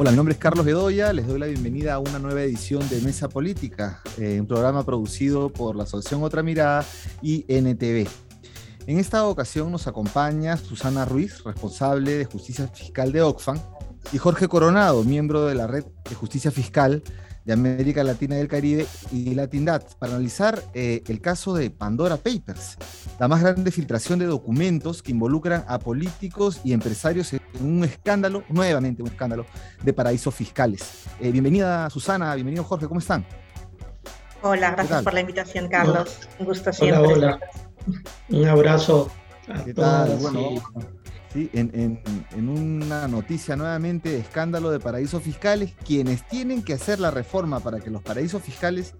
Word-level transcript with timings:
Hola, 0.00 0.12
mi 0.12 0.16
nombre 0.16 0.32
es 0.32 0.38
Carlos 0.38 0.64
Bedoya, 0.64 1.12
les 1.12 1.26
doy 1.26 1.40
la 1.40 1.46
bienvenida 1.46 1.94
a 1.94 1.98
una 1.98 2.20
nueva 2.20 2.40
edición 2.40 2.88
de 2.88 3.00
Mesa 3.00 3.28
Política, 3.28 4.00
eh, 4.16 4.40
un 4.40 4.46
programa 4.46 4.86
producido 4.86 5.52
por 5.52 5.74
la 5.74 5.82
Asociación 5.82 6.22
Otra 6.22 6.40
Mirada 6.40 6.84
y 7.20 7.44
NTV. 7.48 8.08
En 8.86 9.00
esta 9.00 9.26
ocasión 9.26 9.72
nos 9.72 9.88
acompaña 9.88 10.56
Susana 10.56 11.04
Ruiz, 11.04 11.42
responsable 11.42 12.16
de 12.16 12.26
Justicia 12.26 12.68
Fiscal 12.68 13.10
de 13.10 13.22
Oxfam, 13.22 13.58
y 14.12 14.18
Jorge 14.18 14.46
Coronado, 14.46 15.02
miembro 15.02 15.46
de 15.46 15.56
la 15.56 15.66
Red 15.66 15.86
de 16.08 16.14
Justicia 16.14 16.52
Fiscal 16.52 17.02
de 17.48 17.54
América 17.54 18.04
Latina 18.04 18.36
y 18.36 18.40
el 18.40 18.48
Caribe 18.48 18.86
y 19.10 19.34
Latindad 19.34 19.82
para 19.98 20.12
analizar 20.12 20.62
eh, 20.74 21.02
el 21.08 21.22
caso 21.22 21.54
de 21.54 21.70
Pandora 21.70 22.18
Papers, 22.18 22.76
la 23.18 23.26
más 23.26 23.40
grande 23.40 23.70
filtración 23.70 24.18
de 24.18 24.26
documentos 24.26 25.02
que 25.02 25.12
involucran 25.12 25.64
a 25.66 25.78
políticos 25.78 26.60
y 26.62 26.74
empresarios 26.74 27.32
en 27.32 27.40
un 27.62 27.84
escándalo, 27.84 28.44
nuevamente 28.50 29.00
un 29.00 29.08
escándalo, 29.08 29.46
de 29.82 29.94
paraísos 29.94 30.34
fiscales. 30.34 31.04
Eh, 31.20 31.32
bienvenida 31.32 31.88
Susana, 31.88 32.34
bienvenido 32.34 32.64
Jorge, 32.64 32.86
¿cómo 32.86 33.00
están? 33.00 33.24
Hola, 34.42 34.72
gracias 34.72 35.02
por 35.02 35.14
la 35.14 35.20
invitación, 35.20 35.68
Carlos. 35.68 36.18
Un 36.38 36.44
gusto 36.44 36.70
siempre. 36.70 36.98
Hola, 36.98 37.14
hola. 37.14 37.40
Un 38.28 38.46
abrazo. 38.46 39.10
A 39.48 39.64
¿Qué 39.64 39.72
tal? 39.72 40.18
Bueno, 40.20 40.62
en, 41.34 42.00
una 42.36 43.08
noticia 43.08 43.56
nuevamente 43.56 44.10
de 44.10 44.18
escándalo 44.18 44.70
de 44.70 44.80
paraísos 44.80 45.22
fiscales, 45.22 45.74
quienes 45.84 46.26
tienen 46.26 46.62
que 46.62 46.74
hacer 46.74 47.00
la 47.00 47.10
reforma 47.10 47.60
para 47.60 47.80
que 47.80 47.90
los 47.90 48.02
paraísos 48.02 48.42
fiscales 48.42 48.94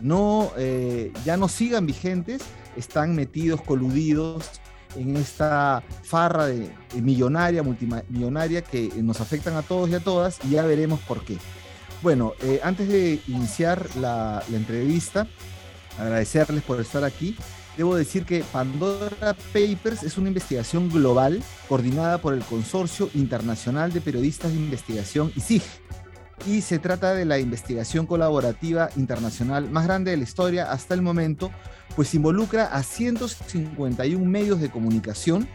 no, 0.00 0.50
eh, 0.56 1.12
ya 1.24 1.36
no 1.36 1.48
sigan 1.48 1.86
vigentes, 1.86 2.42
están 2.76 3.14
metidos, 3.14 3.62
coludidos 3.62 4.60
en 4.96 5.16
esta 5.16 5.82
farra 6.02 6.46
de, 6.46 6.70
millonaria, 7.00 7.62
multimillonaria 7.62 8.62
que 8.62 8.90
nos 9.02 9.20
afectan 9.20 9.54
a 9.56 9.62
todos 9.62 9.88
y 9.88 9.94
a 9.94 10.00
todas 10.00 10.38
y 10.44 10.50
ya 10.50 10.64
veremos 10.64 11.00
por 11.00 11.24
qué. 11.24 11.38
Bueno, 12.02 12.32
eh, 12.42 12.60
antes 12.64 12.88
de 12.88 13.20
iniciar 13.28 13.88
la 13.96 14.42
entrevista, 14.52 15.28
agradecerles 15.98 16.62
por 16.64 16.80
estar 16.80 17.04
aquí 17.04 17.36
Debo 17.76 17.96
decir 17.96 18.24
que 18.26 18.44
Pandora 18.52 19.34
Papers 19.52 20.02
es 20.02 20.18
una 20.18 20.28
investigación 20.28 20.90
global 20.90 21.42
coordinada 21.68 22.18
por 22.18 22.34
el 22.34 22.42
Consorcio 22.42 23.08
Internacional 23.14 23.92
de 23.92 24.02
Periodistas 24.02 24.52
de 24.52 24.58
Investigación, 24.58 25.32
ICIG, 25.34 25.62
y 26.46 26.60
se 26.60 26.78
trata 26.78 27.14
de 27.14 27.24
la 27.24 27.38
investigación 27.38 28.06
colaborativa 28.06 28.90
internacional 28.96 29.70
más 29.70 29.84
grande 29.84 30.10
de 30.10 30.16
la 30.18 30.22
historia 30.24 30.70
hasta 30.70 30.94
el 30.94 31.00
momento, 31.00 31.50
pues 31.96 32.14
involucra 32.14 32.66
a 32.66 32.82
151 32.82 34.24
medios 34.24 34.60
de 34.60 34.70
comunicación 34.70 35.48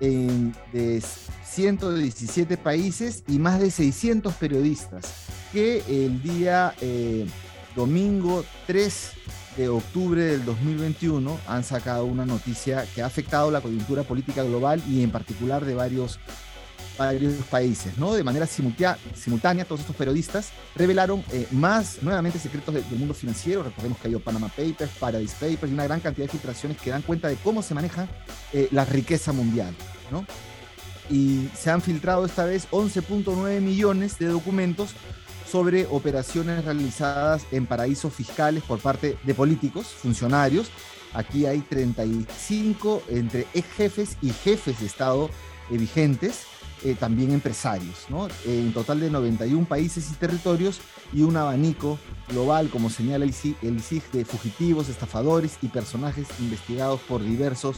en, 0.00 0.54
de 0.72 1.02
117 1.44 2.56
países 2.56 3.24
y 3.28 3.38
más 3.38 3.60
de 3.60 3.70
600 3.70 4.32
periodistas 4.34 5.26
que 5.52 5.82
el 5.88 6.22
día 6.22 6.74
eh, 6.80 7.26
domingo 7.74 8.44
3 8.66 9.12
de 9.60 9.68
octubre 9.68 10.22
del 10.22 10.44
2021 10.46 11.38
han 11.46 11.64
sacado 11.64 12.06
una 12.06 12.24
noticia 12.24 12.86
que 12.94 13.02
ha 13.02 13.06
afectado 13.06 13.50
la 13.50 13.60
coyuntura 13.60 14.04
política 14.04 14.42
global 14.42 14.82
y 14.88 15.02
en 15.02 15.10
particular 15.10 15.66
de 15.66 15.74
varios, 15.74 16.18
varios 16.96 17.34
países. 17.44 17.98
¿no? 17.98 18.14
De 18.14 18.24
manera 18.24 18.46
simultánea, 18.46 19.64
todos 19.66 19.82
estos 19.82 19.94
periodistas 19.96 20.48
revelaron 20.74 21.22
eh, 21.32 21.46
más 21.50 22.02
nuevamente 22.02 22.38
secretos 22.38 22.74
del 22.74 22.98
mundo 22.98 23.12
financiero. 23.12 23.62
Recordemos 23.62 23.98
que 23.98 24.08
hay 24.08 24.16
Panama 24.16 24.48
Papers, 24.48 24.92
Paradise 24.98 25.34
Papers 25.38 25.70
y 25.70 25.74
una 25.74 25.84
gran 25.84 26.00
cantidad 26.00 26.24
de 26.24 26.32
filtraciones 26.32 26.80
que 26.80 26.88
dan 26.88 27.02
cuenta 27.02 27.28
de 27.28 27.36
cómo 27.36 27.62
se 27.62 27.74
maneja 27.74 28.08
eh, 28.54 28.68
la 28.70 28.86
riqueza 28.86 29.32
mundial. 29.32 29.74
¿no? 30.10 30.24
Y 31.10 31.50
se 31.54 31.70
han 31.70 31.82
filtrado 31.82 32.24
esta 32.24 32.46
vez 32.46 32.66
11.9 32.70 33.60
millones 33.60 34.18
de 34.18 34.26
documentos 34.26 34.94
sobre 35.50 35.86
operaciones 35.90 36.64
realizadas 36.64 37.44
en 37.50 37.66
paraísos 37.66 38.12
fiscales 38.14 38.62
por 38.62 38.78
parte 38.78 39.18
de 39.24 39.34
políticos, 39.34 39.86
funcionarios. 39.88 40.70
Aquí 41.12 41.46
hay 41.46 41.60
35 41.60 43.02
entre 43.08 43.46
ex 43.52 43.66
jefes 43.72 44.16
y 44.22 44.30
jefes 44.30 44.78
de 44.78 44.86
Estado 44.86 45.28
eh, 45.70 45.76
vigentes, 45.76 46.44
eh, 46.84 46.94
también 46.94 47.32
empresarios, 47.32 48.06
¿no? 48.08 48.28
en 48.46 48.72
total 48.72 49.00
de 49.00 49.10
91 49.10 49.66
países 49.66 50.10
y 50.10 50.14
territorios 50.14 50.80
y 51.12 51.22
un 51.22 51.36
abanico 51.36 51.98
global, 52.28 52.70
como 52.70 52.88
señala 52.88 53.24
el 53.24 53.34
CIG, 53.34 54.10
de 54.12 54.24
fugitivos, 54.24 54.88
estafadores 54.88 55.58
y 55.62 55.68
personajes 55.68 56.28
investigados 56.38 57.00
por 57.00 57.22
diversos 57.22 57.76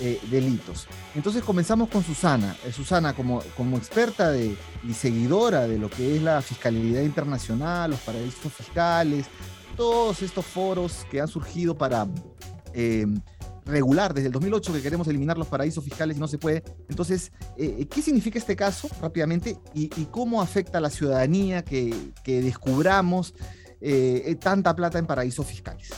eh, 0.00 0.20
delitos. 0.30 0.86
Entonces 1.14 1.42
comenzamos 1.42 1.88
con 1.88 2.02
Susana. 2.02 2.56
Eh, 2.64 2.72
Susana, 2.72 3.14
como, 3.14 3.42
como 3.56 3.76
experta 3.76 4.36
y 4.36 4.56
seguidora 4.94 5.66
de 5.66 5.78
lo 5.78 5.90
que 5.90 6.16
es 6.16 6.22
la 6.22 6.42
fiscalidad 6.42 7.02
internacional, 7.02 7.90
los 7.90 8.00
paraísos 8.00 8.52
fiscales, 8.52 9.26
todos 9.76 10.22
estos 10.22 10.44
foros 10.44 11.06
que 11.10 11.20
han 11.20 11.28
surgido 11.28 11.76
para 11.76 12.06
eh, 12.74 13.06
regular 13.64 14.12
desde 14.12 14.26
el 14.26 14.32
2008 14.32 14.72
que 14.72 14.82
queremos 14.82 15.06
eliminar 15.08 15.38
los 15.38 15.46
paraísos 15.46 15.84
fiscales 15.84 16.16
y 16.16 16.20
no 16.20 16.28
se 16.28 16.38
puede. 16.38 16.62
Entonces, 16.88 17.32
¿qué 17.56 18.02
significa 18.02 18.38
este 18.38 18.56
caso 18.56 18.88
rápidamente 19.00 19.58
y, 19.74 19.88
cómo 20.06 20.42
afecta 20.42 20.78
a 20.78 20.80
la 20.80 20.90
ciudadanía 20.90 21.64
que, 21.64 21.94
que 22.24 22.42
descubramos 22.42 23.34
tanta 24.40 24.74
plata 24.74 24.98
en 24.98 25.06
paraísos 25.06 25.46
fiscales? 25.46 25.90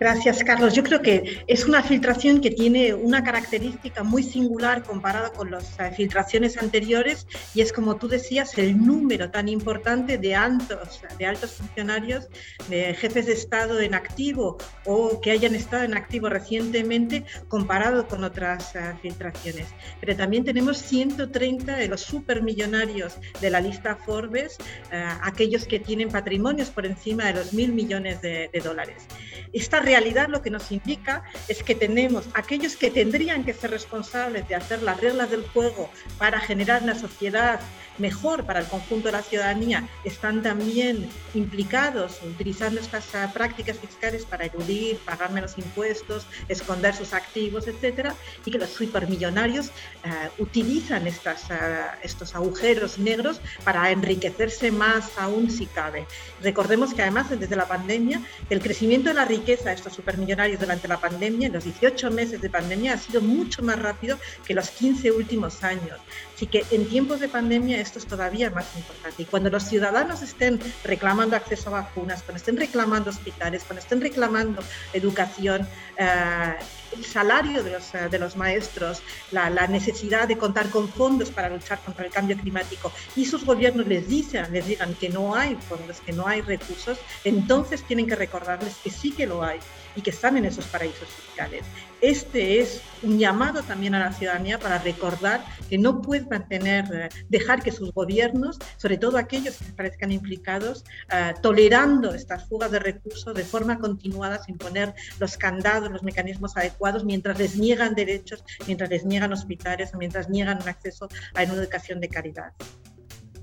Gracias, 0.00 0.42
Carlos. 0.42 0.72
Yo 0.72 0.82
creo 0.82 1.02
que 1.02 1.44
es 1.46 1.66
una 1.66 1.82
filtración 1.82 2.40
que 2.40 2.50
tiene 2.50 2.94
una 2.94 3.22
característica 3.22 4.02
muy 4.02 4.22
singular 4.22 4.82
comparada 4.82 5.30
con 5.30 5.50
las 5.50 5.78
eh, 5.78 5.92
filtraciones 5.94 6.56
anteriores 6.56 7.26
y 7.54 7.60
es, 7.60 7.70
como 7.70 7.96
tú 7.96 8.08
decías, 8.08 8.56
el 8.56 8.82
número 8.82 9.30
tan 9.30 9.46
importante 9.50 10.16
de 10.16 10.34
altos, 10.34 11.02
de 11.18 11.26
altos 11.26 11.52
funcionarios, 11.52 12.28
de 12.70 12.94
jefes 12.94 13.26
de 13.26 13.34
Estado 13.34 13.78
en 13.78 13.92
activo 13.92 14.56
o 14.86 15.20
que 15.20 15.32
hayan 15.32 15.54
estado 15.54 15.84
en 15.84 15.94
activo 15.94 16.30
recientemente 16.30 17.26
comparado 17.48 18.08
con 18.08 18.24
otras 18.24 18.74
eh, 18.74 18.94
filtraciones. 19.02 19.68
Pero 20.00 20.16
también 20.16 20.44
tenemos 20.44 20.78
130 20.78 21.76
de 21.76 21.88
los 21.88 22.00
supermillonarios 22.00 23.18
de 23.42 23.50
la 23.50 23.60
lista 23.60 23.96
Forbes, 23.96 24.56
eh, 24.92 25.04
aquellos 25.20 25.66
que 25.66 25.78
tienen 25.78 26.08
patrimonios 26.08 26.70
por 26.70 26.86
encima 26.86 27.26
de 27.26 27.34
los 27.34 27.52
mil 27.52 27.74
millones 27.74 28.22
de, 28.22 28.48
de 28.50 28.60
dólares. 28.60 29.06
Esta 29.52 29.80
realidad 29.90 30.28
lo 30.28 30.40
que 30.40 30.50
nos 30.50 30.70
indica 30.70 31.24
es 31.48 31.64
que 31.64 31.74
tenemos 31.74 32.28
aquellos 32.34 32.76
que 32.76 32.92
tendrían 32.92 33.44
que 33.44 33.52
ser 33.52 33.72
responsables 33.72 34.46
de 34.46 34.54
hacer 34.54 34.84
las 34.84 35.00
reglas 35.00 35.30
del 35.30 35.42
juego 35.48 35.90
para 36.16 36.38
generar 36.38 36.84
una 36.84 36.94
sociedad 36.94 37.58
mejor 38.00 38.44
para 38.44 38.60
el 38.60 38.66
conjunto 38.66 39.08
de 39.08 39.12
la 39.12 39.22
ciudadanía, 39.22 39.88
están 40.04 40.42
también 40.42 41.08
implicados 41.34 42.20
utilizando 42.24 42.80
estas 42.80 43.14
ah, 43.14 43.30
prácticas 43.32 43.78
fiscales 43.78 44.24
para 44.24 44.46
eludir, 44.46 44.98
pagar 44.98 45.30
menos 45.30 45.58
impuestos, 45.58 46.26
esconder 46.48 46.94
sus 46.94 47.12
activos, 47.12 47.68
etcétera, 47.68 48.14
y 48.44 48.50
que 48.50 48.58
los 48.58 48.70
supermillonarios 48.70 49.70
ah, 50.04 50.28
utilizan 50.38 51.06
estas, 51.06 51.50
ah, 51.50 51.98
estos 52.02 52.34
agujeros 52.34 52.98
negros 52.98 53.40
para 53.64 53.90
enriquecerse 53.90 54.72
más 54.72 55.10
aún 55.18 55.50
si 55.50 55.66
cabe. 55.66 56.06
Recordemos 56.42 56.94
que 56.94 57.02
además 57.02 57.28
desde 57.30 57.54
la 57.56 57.68
pandemia 57.68 58.22
el 58.48 58.60
crecimiento 58.60 59.10
de 59.10 59.14
la 59.14 59.26
riqueza 59.26 59.72
estos 59.80 59.94
supermillonarios 59.94 60.60
durante 60.60 60.86
la 60.86 61.00
pandemia, 61.00 61.46
en 61.46 61.54
los 61.54 61.64
18 61.64 62.10
meses 62.10 62.40
de 62.40 62.50
pandemia, 62.50 62.94
ha 62.94 62.98
sido 62.98 63.20
mucho 63.20 63.62
más 63.62 63.78
rápido 63.78 64.18
que 64.46 64.54
los 64.54 64.70
15 64.70 65.10
últimos 65.10 65.64
años. 65.64 65.98
Así 66.40 66.46
que 66.46 66.64
en 66.70 66.88
tiempos 66.88 67.20
de 67.20 67.28
pandemia 67.28 67.78
esto 67.82 67.98
es 67.98 68.06
todavía 68.06 68.48
más 68.48 68.74
importante. 68.74 69.20
Y 69.20 69.26
cuando 69.26 69.50
los 69.50 69.62
ciudadanos 69.62 70.22
estén 70.22 70.58
reclamando 70.84 71.36
acceso 71.36 71.68
a 71.68 71.82
vacunas, 71.82 72.22
cuando 72.22 72.38
estén 72.38 72.56
reclamando 72.56 73.10
hospitales, 73.10 73.62
cuando 73.66 73.82
estén 73.82 74.00
reclamando 74.00 74.62
educación, 74.94 75.68
eh, 75.98 76.54
el 76.96 77.04
salario 77.04 77.62
de 77.62 77.72
los, 77.72 77.94
eh, 77.94 78.08
de 78.10 78.18
los 78.18 78.38
maestros, 78.38 79.02
la, 79.32 79.50
la, 79.50 79.66
necesidad 79.66 80.28
de 80.28 80.38
contar 80.38 80.70
con 80.70 80.88
fondos 80.88 81.30
para 81.30 81.50
luchar 81.50 81.78
contra 81.80 82.06
el 82.06 82.10
cambio 82.10 82.38
climático 82.38 82.90
y 83.16 83.26
sus 83.26 83.44
gobiernos 83.44 83.86
les 83.86 84.08
dicen, 84.08 84.50
les 84.50 84.66
digan 84.66 84.94
que 84.94 85.10
no 85.10 85.34
hay 85.34 85.56
fondos, 85.56 86.00
que 86.00 86.14
no 86.14 86.26
hay 86.26 86.40
recursos, 86.40 86.96
entonces 87.22 87.82
tienen 87.82 88.06
que 88.06 88.16
recordarles 88.16 88.76
que 88.82 88.88
sí 88.88 89.12
que 89.12 89.26
lo 89.26 89.42
hay 89.42 89.58
y 89.94 90.00
que 90.00 90.08
están 90.08 90.38
en 90.38 90.46
esos 90.46 90.64
paraísos 90.64 91.06
fiscales. 91.06 91.66
Este 92.00 92.60
es 92.60 92.80
un 93.02 93.18
llamado 93.18 93.62
también 93.62 93.94
a 93.94 93.98
la 93.98 94.12
ciudadanía 94.12 94.58
para 94.58 94.78
recordar 94.78 95.44
que 95.68 95.76
no 95.76 96.00
pueden 96.00 96.48
tener, 96.48 96.84
eh, 96.94 97.08
dejar 97.28 97.62
que 97.62 97.72
sus 97.72 97.92
gobiernos, 97.92 98.58
sobre 98.78 98.96
todo 98.96 99.18
aquellos 99.18 99.56
que 99.56 99.72
parezcan 99.72 100.10
implicados, 100.10 100.84
uh, 101.12 101.38
tolerando 101.42 102.14
estas 102.14 102.48
fugas 102.48 102.70
de 102.70 102.78
recursos 102.78 103.34
de 103.34 103.44
forma 103.44 103.78
continuada 103.78 104.42
sin 104.42 104.56
poner 104.56 104.94
los 105.18 105.36
candados, 105.36 105.90
los 105.90 106.02
mecanismos 106.02 106.56
adecuados, 106.56 107.04
mientras 107.04 107.38
les 107.38 107.56
niegan 107.56 107.94
derechos, 107.94 108.44
mientras 108.66 108.88
les 108.88 109.04
niegan 109.04 109.32
hospitales, 109.32 109.92
mientras 109.98 110.30
niegan 110.30 110.62
un 110.62 110.68
acceso 110.68 111.08
a 111.34 111.42
una 111.42 111.54
educación 111.54 112.00
de 112.00 112.08
calidad. 112.08 112.52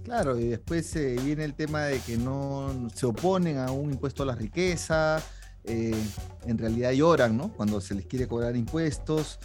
Claro, 0.04 0.40
y 0.40 0.48
después 0.48 0.96
eh, 0.96 1.18
viene 1.22 1.44
el 1.44 1.54
tema 1.54 1.84
de 1.84 2.00
que 2.00 2.18
no 2.18 2.90
se 2.96 3.06
oponen 3.06 3.58
a 3.58 3.72
un 3.72 3.92
impuesto 3.92 4.24
a 4.24 4.26
la 4.26 4.36
riqueza, 4.36 5.22
eh, 5.68 5.96
en 6.46 6.58
realidad 6.58 6.92
lloran, 6.92 7.38
¿no? 7.38 7.54
Cuando 7.54 7.82
se 7.82 7.96
les 7.96 8.06
quiere 8.06 8.28
cobrar 8.28 8.56
impuestos. 8.56 9.40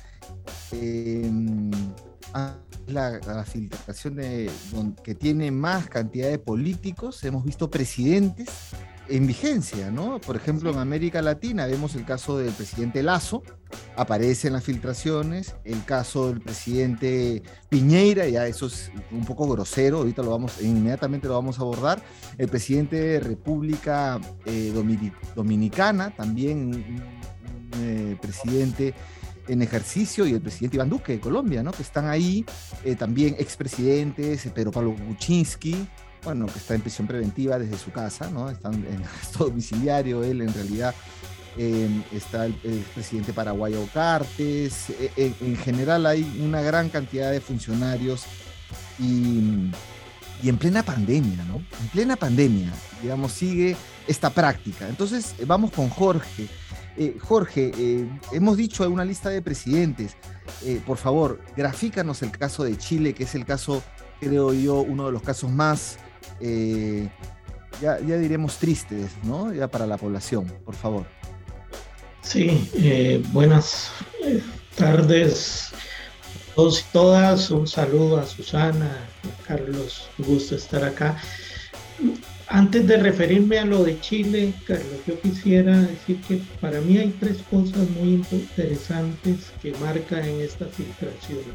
Em, 0.72 1.70
la, 2.86 3.20
la 3.26 3.44
filtración 3.44 4.16
de, 4.16 4.50
que 5.02 5.14
tiene 5.14 5.50
más 5.50 5.88
cantidad 5.88 6.28
de 6.30 6.38
políticos. 6.38 7.22
Hemos 7.24 7.44
visto 7.44 7.70
presidentes 7.70 8.48
en 9.08 9.26
vigencia, 9.26 9.90
¿no? 9.90 10.20
Por 10.20 10.37
ejemplo, 10.37 10.70
en 10.70 10.78
América 10.78 11.22
Latina 11.22 11.66
vemos 11.66 11.94
el 11.94 12.04
caso 12.04 12.38
del 12.38 12.52
presidente 12.52 13.02
Lazo, 13.02 13.43
aparece 13.96 14.49
en 14.49 14.54
las 14.54 14.64
filtraciones, 14.64 15.56
el 15.64 15.84
caso 15.84 16.28
del 16.28 16.40
presidente 16.40 17.43
Piñeira, 17.69 18.28
ya 18.28 18.46
eso 18.46 18.66
es 18.66 18.90
un 19.10 19.25
poco 19.25 19.49
grosero, 19.49 19.99
ahorita 19.99 20.22
lo 20.22 20.31
vamos, 20.31 20.60
inmediatamente 20.62 21.28
lo 21.28 21.34
vamos 21.34 21.58
a 21.58 21.62
abordar, 21.62 22.02
el 22.38 22.49
presidente 22.49 22.96
de 22.96 23.20
República 23.20 24.20
eh, 24.46 24.72
Dominicana, 25.34 26.14
también 26.14 27.02
eh, 27.81 28.16
presidente 28.20 28.94
en 29.49 29.62
ejercicio 29.62 30.26
y 30.26 30.32
el 30.32 30.40
presidente 30.40 30.76
Iván 30.76 30.90
Duque 30.90 31.12
de 31.12 31.20
Colombia, 31.20 31.62
¿no? 31.62 31.72
Que 31.72 31.82
están 31.82 32.06
ahí, 32.08 32.44
eh, 32.84 32.94
también 32.94 33.34
expresidentes, 33.38 34.46
Pedro 34.54 34.70
Pablo 34.70 34.94
Kuczynski, 34.94 35.88
bueno, 36.24 36.46
que 36.46 36.58
está 36.58 36.74
en 36.74 36.80
prisión 36.80 37.06
preventiva 37.06 37.58
desde 37.58 37.78
su 37.78 37.90
casa, 37.90 38.30
¿no? 38.30 38.50
Está 38.50 38.69
en 38.69 39.04
arresto 39.04 39.44
domiciliario, 39.44 40.22
él 40.22 40.42
en 40.42 40.54
realidad 40.54 40.94
em, 41.56 42.02
está 42.12 42.46
el, 42.46 42.54
presidente 42.94 43.32
paraguayo 43.32 43.86
Cartes, 43.92 44.90
e, 44.90 45.10
e, 45.16 45.34
en, 45.40 45.56
general 45.56 46.06
hay 46.06 46.40
una 46.42 46.62
gran 46.62 46.88
cantidad 46.88 47.30
de 47.30 47.40
funcionarios 47.40 48.24
y, 48.98 49.70
y, 50.42 50.48
en 50.48 50.56
plena 50.58 50.82
pandemia, 50.82 51.44
¿no? 51.44 51.56
En 51.56 51.88
plena 51.92 52.16
pandemia, 52.16 52.72
digamos, 53.02 53.32
sigue 53.32 53.76
esta 54.06 54.30
práctica. 54.30 54.88
Entonces, 54.88 55.34
vamos 55.46 55.72
con 55.72 55.88
Jorge. 55.88 56.48
Eh, 56.96 57.16
Jorge, 57.18 57.72
eh, 57.76 58.08
hemos 58.32 58.56
dicho 58.56 58.88
una 58.88 59.04
lista 59.04 59.30
de 59.30 59.40
presidentes. 59.40 60.16
Eh, 60.62 60.80
por 60.86 60.98
favor, 60.98 61.40
grafícanos 61.56 62.22
el 62.22 62.30
caso 62.30 62.64
de 62.64 62.76
Chile, 62.76 63.14
que 63.14 63.25
es 63.25 63.34
el 63.34 63.44
caso, 63.44 63.82
creo 64.20 64.52
yo, 64.52 64.80
uno 64.80 65.06
de 65.06 65.12
los 65.12 65.22
casos 65.22 65.50
más 65.50 65.98
eh, 66.42 67.08
ya, 67.80 68.00
ya 68.00 68.16
diremos 68.18 68.58
tristes, 68.58 69.10
¿no? 69.24 69.52
Ya 69.52 69.68
para 69.68 69.86
la 69.86 69.96
población, 69.96 70.46
por 70.64 70.74
favor. 70.74 71.06
Sí, 72.22 72.68
eh, 72.74 73.22
buenas 73.32 73.90
eh, 74.24 74.42
tardes 74.76 75.72
a 75.72 76.54
todos 76.54 76.80
y 76.80 76.84
todas. 76.92 77.50
Un 77.50 77.66
saludo 77.66 78.18
a 78.18 78.26
Susana, 78.26 79.06
Carlos, 79.46 80.08
un 80.18 80.26
gusto 80.26 80.56
estar 80.56 80.84
acá. 80.84 81.16
Antes 82.48 82.86
de 82.86 82.96
referirme 82.98 83.58
a 83.58 83.64
lo 83.64 83.82
de 83.82 83.98
Chile, 84.00 84.52
Carlos, 84.66 85.00
yo 85.06 85.18
quisiera 85.20 85.78
decir 85.80 86.20
que 86.22 86.40
para 86.60 86.80
mí 86.80 86.98
hay 86.98 87.08
tres 87.18 87.38
cosas 87.50 87.88
muy 87.90 88.24
interesantes 88.30 89.52
que 89.60 89.72
marcan 89.78 90.24
en 90.24 90.40
estas 90.42 90.70
filtraciones. 90.72 91.46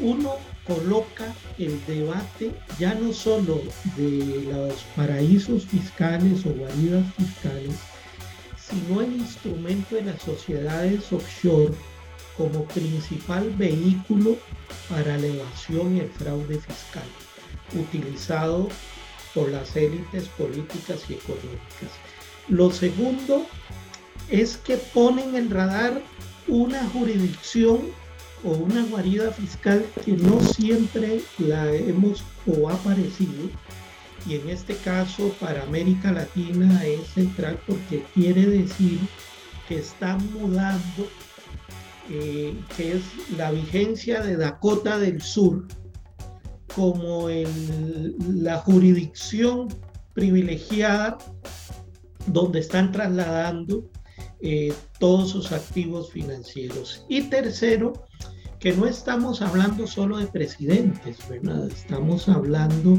Uno, 0.00 0.36
coloca 0.68 1.34
el 1.58 1.84
debate 1.86 2.52
ya 2.78 2.94
no 2.94 3.12
solo 3.12 3.62
de 3.96 4.46
los 4.52 4.74
paraísos 4.94 5.64
fiscales 5.64 6.44
o 6.44 6.50
guaridas 6.50 7.04
fiscales, 7.14 7.74
sino 8.56 9.00
el 9.00 9.14
instrumento 9.14 9.96
de 9.96 10.02
las 10.02 10.22
sociedades 10.22 11.10
offshore 11.10 11.74
como 12.36 12.64
principal 12.66 13.50
vehículo 13.56 14.36
para 14.90 15.16
la 15.16 15.26
evasión 15.26 15.96
y 15.96 16.00
el 16.00 16.10
fraude 16.10 16.60
fiscal, 16.60 17.08
utilizado 17.74 18.68
por 19.34 19.48
las 19.48 19.74
élites 19.74 20.28
políticas 20.28 21.00
y 21.08 21.14
económicas. 21.14 21.90
Lo 22.48 22.70
segundo 22.70 23.46
es 24.28 24.58
que 24.58 24.76
ponen 24.76 25.34
en 25.34 25.50
radar 25.50 26.02
una 26.46 26.86
jurisdicción 26.90 27.80
o 28.44 28.50
una 28.50 28.84
guarida 28.86 29.30
fiscal 29.32 29.84
que 30.04 30.12
no 30.12 30.40
siempre 30.40 31.20
la 31.38 31.72
hemos 31.72 32.24
o 32.46 32.68
ha 32.68 32.74
aparecido 32.74 33.50
y 34.26 34.34
en 34.34 34.48
este 34.48 34.74
caso 34.76 35.34
para 35.40 35.62
América 35.62 36.12
Latina 36.12 36.84
es 36.84 37.08
central 37.08 37.58
porque 37.66 38.04
quiere 38.14 38.46
decir 38.46 38.98
que 39.68 39.78
está 39.78 40.16
mudando 40.16 41.08
eh, 42.10 42.54
que 42.76 42.96
es 42.96 43.02
la 43.36 43.50
vigencia 43.50 44.22
de 44.22 44.36
Dakota 44.36 44.98
del 44.98 45.20
Sur 45.20 45.66
como 46.74 47.28
la 47.28 48.58
jurisdicción 48.58 49.68
privilegiada 50.14 51.18
donde 52.26 52.60
están 52.60 52.92
trasladando 52.92 53.90
eh, 54.40 54.72
todos 54.98 55.30
sus 55.30 55.52
activos 55.52 56.10
financieros. 56.12 57.04
Y 57.08 57.22
tercero, 57.22 57.92
que 58.60 58.72
no 58.72 58.86
estamos 58.86 59.40
hablando 59.40 59.86
solo 59.86 60.18
de 60.18 60.26
presidentes, 60.26 61.16
¿verdad? 61.28 61.68
Estamos 61.68 62.28
hablando 62.28 62.98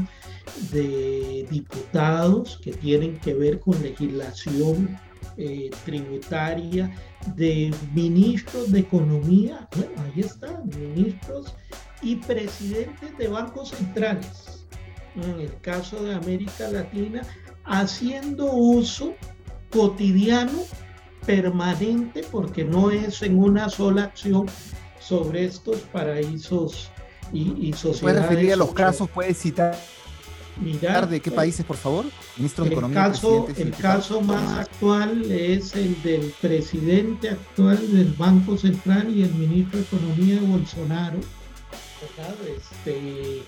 de 0.72 1.46
diputados 1.50 2.58
que 2.62 2.72
tienen 2.72 3.18
que 3.18 3.34
ver 3.34 3.60
con 3.60 3.80
legislación 3.82 4.98
eh, 5.36 5.70
tributaria, 5.84 6.90
de 7.36 7.72
ministros 7.94 8.72
de 8.72 8.80
economía, 8.80 9.68
bueno, 9.76 9.92
ahí 10.02 10.20
están, 10.20 10.68
ministros 10.78 11.54
y 12.02 12.16
presidentes 12.16 13.16
de 13.18 13.28
bancos 13.28 13.70
centrales, 13.70 14.66
en 15.14 15.40
el 15.40 15.60
caso 15.60 16.02
de 16.02 16.14
América 16.14 16.68
Latina, 16.68 17.22
haciendo 17.64 18.50
uso 18.52 19.14
cotidiano, 19.70 20.64
permanente, 21.26 22.22
porque 22.30 22.64
no 22.64 22.90
es 22.90 23.22
en 23.22 23.38
una 23.38 23.68
sola 23.68 24.04
acción, 24.04 24.46
sobre 25.10 25.44
estos 25.44 25.80
paraísos 25.92 26.88
y, 27.32 27.68
y 27.68 27.72
sociedades. 27.72 28.00
¿Puede 28.00 28.20
referir 28.20 28.52
a 28.52 28.56
los 28.56 28.72
casos? 28.72 29.10
¿Puede 29.10 29.34
citar 29.34 29.76
Mirar, 30.60 31.08
de 31.08 31.20
qué 31.20 31.30
países, 31.30 31.64
por 31.64 31.76
favor? 31.76 32.04
Ministro 32.36 32.64
de 32.64 32.70
el 32.70 32.72
Economía. 32.74 33.04
Caso, 33.04 33.48
el 33.56 33.70
caso 33.72 34.20
más 34.20 34.58
actual 34.58 35.30
es 35.32 35.74
el 35.74 36.00
del 36.02 36.32
presidente 36.40 37.30
actual 37.30 37.78
del 37.92 38.12
Banco 38.12 38.56
Central 38.56 39.10
y 39.16 39.22
el 39.22 39.34
ministro 39.34 39.78
de 39.78 39.84
Economía 39.84 40.34
de 40.40 40.46
Bolsonaro. 40.46 41.18
Este, 42.56 43.42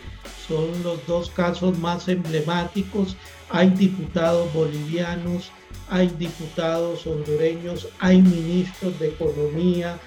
son 0.49 0.83
los 0.83 1.07
dos 1.07 1.31
casos 1.31 1.79
más 1.79 2.09
emblemáticos. 2.09 3.17
Hay 3.51 3.71
diputados 3.71 4.53
bolivianos, 4.53 5.51
hay 5.91 6.09
diputados 6.09 7.07
hondureños, 7.07 7.89
hay 7.99 8.23
ministros 8.23 8.99
de 8.99 9.09
Economía, 9.09 10.01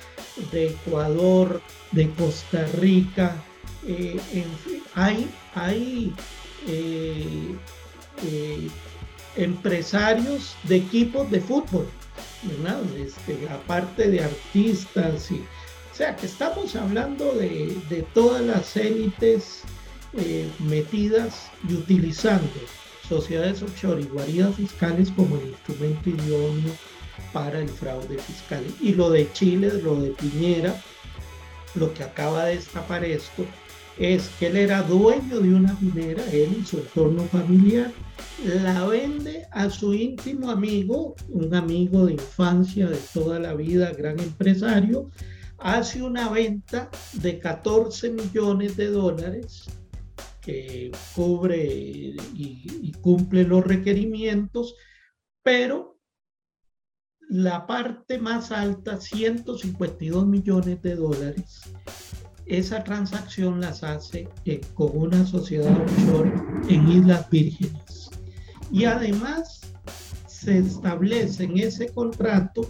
de 0.51 0.67
Ecuador, 0.67 1.61
de 1.91 2.09
Costa 2.11 2.65
Rica, 2.79 3.35
eh, 3.87 4.19
hay, 4.95 5.29
hay 5.53 6.13
eh, 6.67 7.55
eh, 8.23 8.67
empresarios 9.35 10.55
de 10.63 10.77
equipos 10.77 11.29
de 11.29 11.39
fútbol, 11.39 11.87
este, 12.97 13.47
aparte 13.49 14.09
de 14.09 14.23
artistas, 14.23 15.29
y, 15.31 15.35
o 15.35 15.95
sea 15.95 16.15
que 16.15 16.25
estamos 16.25 16.75
hablando 16.75 17.31
de, 17.33 17.77
de 17.89 18.01
todas 18.13 18.41
las 18.41 18.75
élites 18.75 19.61
metidas 20.59 21.51
y 21.67 21.73
utilizando 21.73 22.49
sociedades 23.07 23.61
offshore 23.61 24.01
y 24.01 24.05
guaridas 24.05 24.55
fiscales 24.55 25.11
como 25.11 25.35
el 25.37 25.49
instrumento 25.49 26.09
idóneo 26.09 26.73
para 27.35 27.59
el 27.59 27.67
fraude 27.67 28.17
fiscal. 28.17 28.63
Y 28.79 28.93
lo 28.93 29.09
de 29.09 29.29
Chile, 29.33 29.69
lo 29.83 29.99
de 29.99 30.11
Piñera, 30.11 30.73
lo 31.75 31.93
que 31.93 32.05
acaba 32.05 32.45
de 32.45 32.55
destapar 32.55 33.03
esto 33.03 33.45
es 33.97 34.29
que 34.39 34.47
él 34.47 34.55
era 34.55 34.81
dueño 34.83 35.41
de 35.41 35.53
una 35.53 35.77
minera, 35.81 36.23
él 36.31 36.55
y 36.61 36.65
su 36.65 36.77
entorno 36.77 37.23
familiar, 37.25 37.91
la 38.63 38.87
vende 38.87 39.45
a 39.51 39.69
su 39.69 39.93
íntimo 39.93 40.49
amigo, 40.49 41.15
un 41.27 41.53
amigo 41.53 42.05
de 42.05 42.13
infancia 42.13 42.87
de 42.87 42.99
toda 43.13 43.37
la 43.37 43.53
vida, 43.53 43.91
gran 43.91 44.17
empresario, 44.17 45.09
hace 45.57 46.01
una 46.01 46.29
venta 46.29 46.89
de 47.21 47.37
14 47.39 48.11
millones 48.11 48.77
de 48.77 48.87
dólares 48.87 49.65
que 50.39 50.89
cubre 51.13 51.65
y, 51.65 52.15
y 52.81 52.91
cumple 53.01 53.43
los 53.43 53.61
requerimientos, 53.65 54.75
pero 55.43 55.94
la 57.29 57.65
parte 57.65 58.19
más 58.19 58.51
alta, 58.51 58.99
152 58.99 60.25
millones 60.25 60.81
de 60.81 60.95
dólares, 60.95 61.61
esa 62.45 62.83
transacción 62.83 63.59
las 63.59 63.83
hace 63.83 64.29
eh, 64.45 64.61
con 64.73 64.91
una 64.93 65.25
sociedad 65.25 65.75
offshore 65.81 66.31
en 66.69 66.87
Islas 66.89 67.27
Vírgenes. 67.29 68.11
Y 68.71 68.85
además 68.85 69.61
se 70.27 70.59
establece 70.59 71.45
en 71.45 71.57
ese 71.57 71.87
contrato 71.89 72.69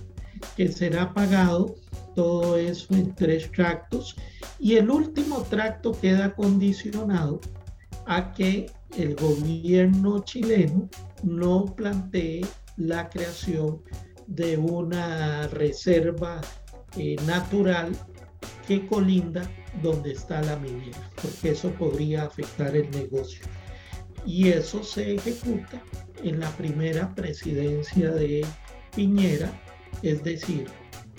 que 0.56 0.72
será 0.72 1.14
pagado 1.14 1.76
todo 2.16 2.58
eso 2.58 2.94
en 2.94 3.14
tres 3.14 3.52
tractos 3.52 4.16
y 4.60 4.76
el 4.76 4.90
último 4.90 5.42
tracto 5.44 5.92
queda 5.92 6.34
condicionado 6.34 7.42
a 8.06 8.32
que 8.32 8.72
el 8.98 9.16
gobierno 9.16 10.24
chileno 10.24 10.90
no 11.24 11.66
plantee 11.76 12.46
la 12.78 13.10
creación 13.10 13.82
de 14.28 14.58
una 14.58 15.48
reserva 15.48 16.42
eh, 16.98 17.16
natural 17.26 17.92
que 18.68 18.86
colinda 18.88 19.50
donde 19.82 20.14
está 20.14 20.42
la 20.42 20.56
minera, 20.58 21.10
porque 21.22 21.52
eso 21.52 21.70
podría 21.72 22.24
afectar 22.24 22.76
el 22.76 22.90
negocio. 22.92 23.46
Y 24.26 24.50
eso 24.50 24.84
se 24.84 25.16
ejecuta 25.16 25.82
en 26.24 26.40
la 26.40 26.50
primera 26.52 27.14
presidencia 27.14 28.12
de 28.12 28.46
Piñera, 28.96 29.52
es 30.02 30.24
decir, 30.24 30.66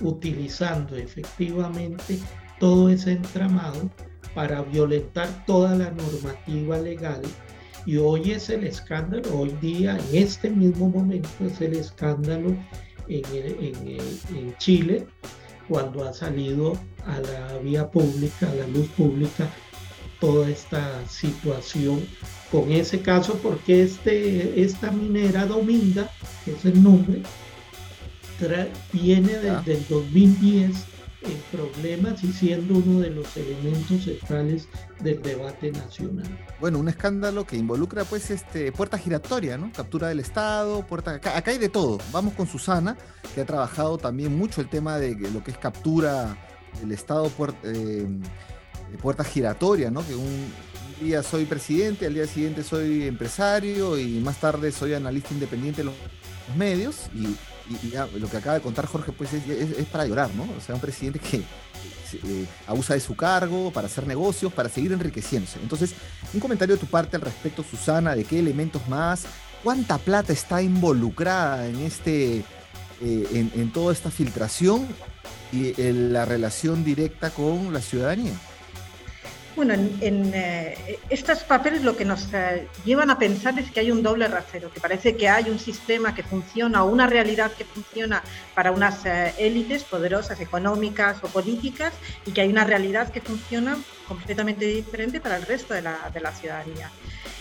utilizando 0.01 0.97
efectivamente 0.97 2.19
todo 2.59 2.89
ese 2.89 3.13
entramado 3.13 3.91
para 4.35 4.63
violentar 4.63 5.29
toda 5.47 5.75
la 5.75 5.91
normativa 5.91 6.79
legal. 6.79 7.23
Y 7.85 7.99
hoy 7.99 8.33
es 8.33 8.51
el 8.51 8.65
escándalo, 8.65 9.39
hoy 9.39 9.57
día, 9.61 9.97
en 10.11 10.17
este 10.23 10.51
mismo 10.51 10.89
momento, 10.89 11.29
es 11.41 11.61
el 11.61 11.75
escándalo 11.75 12.57
en, 13.09 13.99
en 14.37 14.57
Chile, 14.59 15.07
cuando 15.69 16.05
ha 16.05 16.13
salido 16.13 16.79
a 17.05 17.21
la 17.21 17.59
vía 17.59 17.91
pública, 17.91 18.51
a 18.51 18.55
la 18.55 18.67
luz 18.67 18.89
pública, 18.89 19.51
toda 20.21 20.49
esta 20.49 21.07
situación 21.09 22.07
con 22.51 22.71
ese 22.71 23.01
caso, 23.01 23.39
porque 23.43 23.83
este, 23.83 24.63
esta 24.63 24.91
minera 24.91 25.47
Dominga, 25.47 26.11
que 26.45 26.53
es 26.53 26.65
el 26.65 26.83
nombre, 26.83 27.23
viene 28.93 29.39
desde 29.39 29.75
el 29.75 29.87
2010 29.89 30.96
en 31.27 31.59
problemas 31.59 32.23
y 32.25 32.33
siendo 32.33 32.75
uno 32.75 33.01
de 33.01 33.11
los 33.11 33.37
elementos 33.37 34.05
centrales 34.05 34.69
del 35.01 35.21
debate 35.23 35.73
nacional. 35.73 36.27
Bueno, 36.61 36.79
un 36.79 36.89
escándalo 36.89 37.47
que 37.47 37.57
involucra 37.57 38.05
pues 38.05 38.31
este 38.31 38.73
puerta 38.73 38.99
giratoria, 38.99 39.59
¿no? 39.59 39.73
Captura 39.73 40.09
del 40.09 40.21
Estado, 40.21 40.87
puerta 40.87 41.13
acá, 41.13 41.43
hay 41.45 41.59
de 41.59 41.69
todo. 41.69 41.99
Vamos 42.13 42.35
con 42.35 42.47
Susana, 42.47 42.97
que 43.35 43.41
ha 43.41 43.47
trabajado 43.47 43.99
también 43.99 44.37
mucho 44.37 44.61
el 44.61 44.69
tema 44.69 44.99
de 44.99 45.15
lo 45.31 45.43
que 45.43 45.51
es 45.51 45.59
captura 45.59 46.37
del 46.81 46.93
Estado 46.93 47.31
eh, 47.65 48.07
puerta 49.01 49.25
giratoria, 49.25 49.91
¿no? 49.91 50.07
Que 50.07 50.15
un, 50.15 50.47
día 51.01 51.23
soy 51.23 51.45
presidente, 51.45 52.07
al 52.07 52.15
día 52.15 52.27
siguiente 52.27 52.63
soy 52.63 53.05
empresario 53.05 53.99
y 53.99 54.19
más 54.21 54.41
tarde 54.41 54.73
soy 54.73 54.95
analista 54.95 55.35
independiente 55.35 55.83
de 55.83 55.85
los 55.85 55.95
medios 56.57 57.11
y, 57.69 58.19
lo 58.19 58.29
que 58.29 58.37
acaba 58.37 58.55
de 58.55 58.61
contar 58.61 58.87
Jorge, 58.87 59.13
pues 59.13 59.33
es, 59.33 59.87
para 59.87 60.07
llorar, 60.07 60.31
¿no? 60.35 60.45
O 60.45 60.61
sea, 60.61 60.75
un 60.75 60.81
presidente 60.81 61.19
que 61.19 61.37
eh, 61.39 62.47
abusa 62.67 62.95
de 62.95 63.01
su 63.01 63.17
cargo 63.17 63.71
para 63.73 63.87
hacer 63.87 64.07
negocios, 64.07 64.53
para 64.53 64.69
seguir 64.69 64.93
enriqueciéndose. 64.93 65.59
Entonces, 65.61 65.95
un 66.33 66.41
comentario 66.41 66.77
de 66.77 66.81
tu 66.81 66.87
parte 66.87 67.17
al 67.17 67.23
respecto, 67.23 67.65
Susana, 67.69 68.15
de 68.15 68.25
qué 68.25 68.39
elementos 68.39 68.87
más, 68.89 69.25
cuánta 69.63 69.99
plata 69.99 70.33
está 70.33 70.63
involucrada 70.63 71.67
en 71.67 71.77
este, 71.81 72.45
eh, 73.01 73.51
en, 73.55 73.73
toda 73.73 73.93
esta 73.93 74.11
filtración 74.11 74.87
y 75.53 75.81
en 75.81 76.13
la 76.13 76.25
relación 76.25 76.85
directa 76.85 77.31
con 77.31 77.73
la 77.73 77.81
ciudadanía. 77.81 78.33
Bueno, 79.57 79.73
en, 79.73 80.33
eh, 80.35 80.99
estos 81.09 81.43
papeles 81.45 81.83
lo 81.83 81.97
que 81.97 82.05
nos 82.05 82.29
eh, 82.35 82.69
llevan 82.85 83.09
a 83.09 83.19
pensar 83.19 83.59
es 83.59 83.71
que 83.71 83.81
hay 83.81 83.91
un 83.91 84.03
doble 84.03 84.29
rasero, 84.29 84.71
que 84.71 84.81
parece 84.81 85.17
que 85.17 85.31
hay 85.31 85.49
un 85.49 85.59
sistema 85.59 86.15
que 86.15 86.23
funciona 86.23 86.85
o 86.85 86.91
una 86.91 87.07
realidad 87.07 87.51
que 87.53 87.65
funciona 87.65 88.23
para 88.55 88.71
unas 88.71 89.07
eh, 89.07 89.33
élites 89.39 89.83
poderosas, 89.85 90.41
económicas 90.41 91.25
o 91.25 91.29
políticas, 91.29 91.95
y 92.27 92.33
que 92.33 92.43
hay 92.43 92.51
una 92.51 92.65
realidad 92.65 93.11
que 93.11 93.23
funciona 93.23 93.79
completamente 94.07 94.67
diferente 94.67 95.21
para 95.21 95.37
el 95.37 95.43
resto 95.47 95.75
de 95.75 95.83
la, 95.83 96.11
de 96.13 96.21
la 96.21 96.33
ciudadanía. 96.33 96.91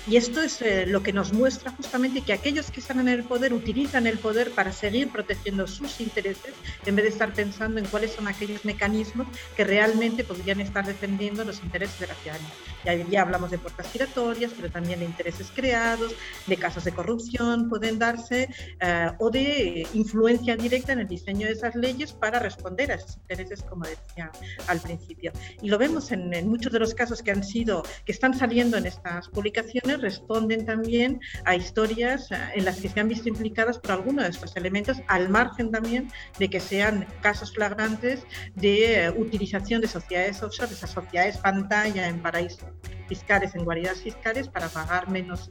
Y 0.08 0.18
esto 0.18 0.42
es 0.42 0.62
eh, 0.62 0.86
lo 0.86 1.02
que 1.02 1.12
nos 1.12 1.34
muestra 1.34 1.72
justamente 1.72 2.22
que 2.22 2.32
aquellos 2.32 2.70
que 2.70 2.80
están 2.80 3.00
en 3.00 3.08
el 3.08 3.24
poder 3.24 3.54
utilizan 3.54 4.06
el 4.06 4.20
poder 4.20 4.52
para 4.52 4.72
seguir 4.72 5.10
protegiendo 5.10 5.66
sus 5.66 6.00
intereses 6.00 6.54
en 6.86 6.96
vez 6.96 7.06
de 7.06 7.10
estar 7.10 7.34
pensando 7.34 7.80
en 7.80 7.88
cuáles 7.88 8.12
son 8.12 8.28
aquellos 8.28 8.66
mecanismos 8.66 9.26
que 9.58 9.64
realmente 9.64 10.24
podrían 10.24 10.62
estar 10.62 10.86
defendiendo 10.86 11.44
los 11.44 11.64
intereses 11.64 12.00
de 12.00 12.08
la 12.08 12.14
ciudadanía. 12.16 12.50
Ya, 12.86 12.94
ya 13.10 13.22
hablamos 13.24 13.50
de 13.50 13.58
puertas 13.58 13.92
giratorias, 13.92 14.52
pero 14.56 14.70
también 14.70 15.00
de 15.00 15.06
intereses 15.06 15.52
creados, 15.56 16.14
de 16.46 16.58
casos 16.58 16.84
de 16.84 16.92
corrupción 16.92 17.68
pueden 17.68 17.98
darse 17.98 18.48
eh, 18.80 19.12
o 19.18 19.32
de 19.32 19.88
influencia 19.96 20.56
directa 20.56 20.94
en 20.94 21.00
el 21.00 21.08
diseño 21.08 21.48
de 21.48 21.54
esas 21.54 21.74
leyes 21.74 22.14
para 22.14 22.38
responder 22.38 22.92
a 22.92 22.96
esos 22.96 23.18
intereses, 23.18 23.64
como 23.64 23.86
decía 23.86 24.32
al 24.68 24.80
principio. 24.80 25.32
Y 25.64 25.70
lo 25.70 25.80
vemos 25.80 26.12
en, 26.12 26.32
en 26.32 26.48
muchos 26.56 26.72
de 26.72 26.80
los 26.80 26.94
casos 26.94 27.22
que 27.22 27.32
han 27.32 27.44
sido, 27.44 27.84
que 28.06 28.12
están 28.12 28.34
saliendo 28.34 28.78
en 28.78 28.86
estas 28.86 29.28
publicaciones 29.28 30.02
responden 30.02 30.66
también 30.66 31.20
a 31.44 31.56
historias 31.56 32.32
eh, 32.32 32.38
en 32.56 32.66
las 32.66 32.80
que 32.80 32.88
se 32.90 33.00
han 33.00 33.10
visto 33.10 33.28
implicadas 33.28 33.78
por 33.78 33.92
alguno 33.92 34.24
de 34.24 34.30
estos 34.30 34.56
elementos, 34.56 34.98
al 35.08 35.30
margen 35.30 35.70
también 35.72 36.10
de 36.40 36.50
que 36.50 36.60
sean 36.60 37.06
casos 37.22 37.54
flagrantes 37.54 38.26
de 38.56 39.06
eh, 39.06 39.10
utilización 39.12 39.82
de 39.82 39.88
sociedades 39.88 40.42
offshore, 40.42 40.70
de 40.70 40.76
esas 40.76 40.92
sociedades 40.92 41.38
pantalla 41.38 42.08
en 42.08 42.22
paraísos 42.22 42.70
fiscales, 43.08 43.56
en 43.56 43.64
guaridas 43.64 44.02
fiscales, 44.02 44.48
para 44.48 44.68
pagar 44.70 45.10
menos, 45.10 45.50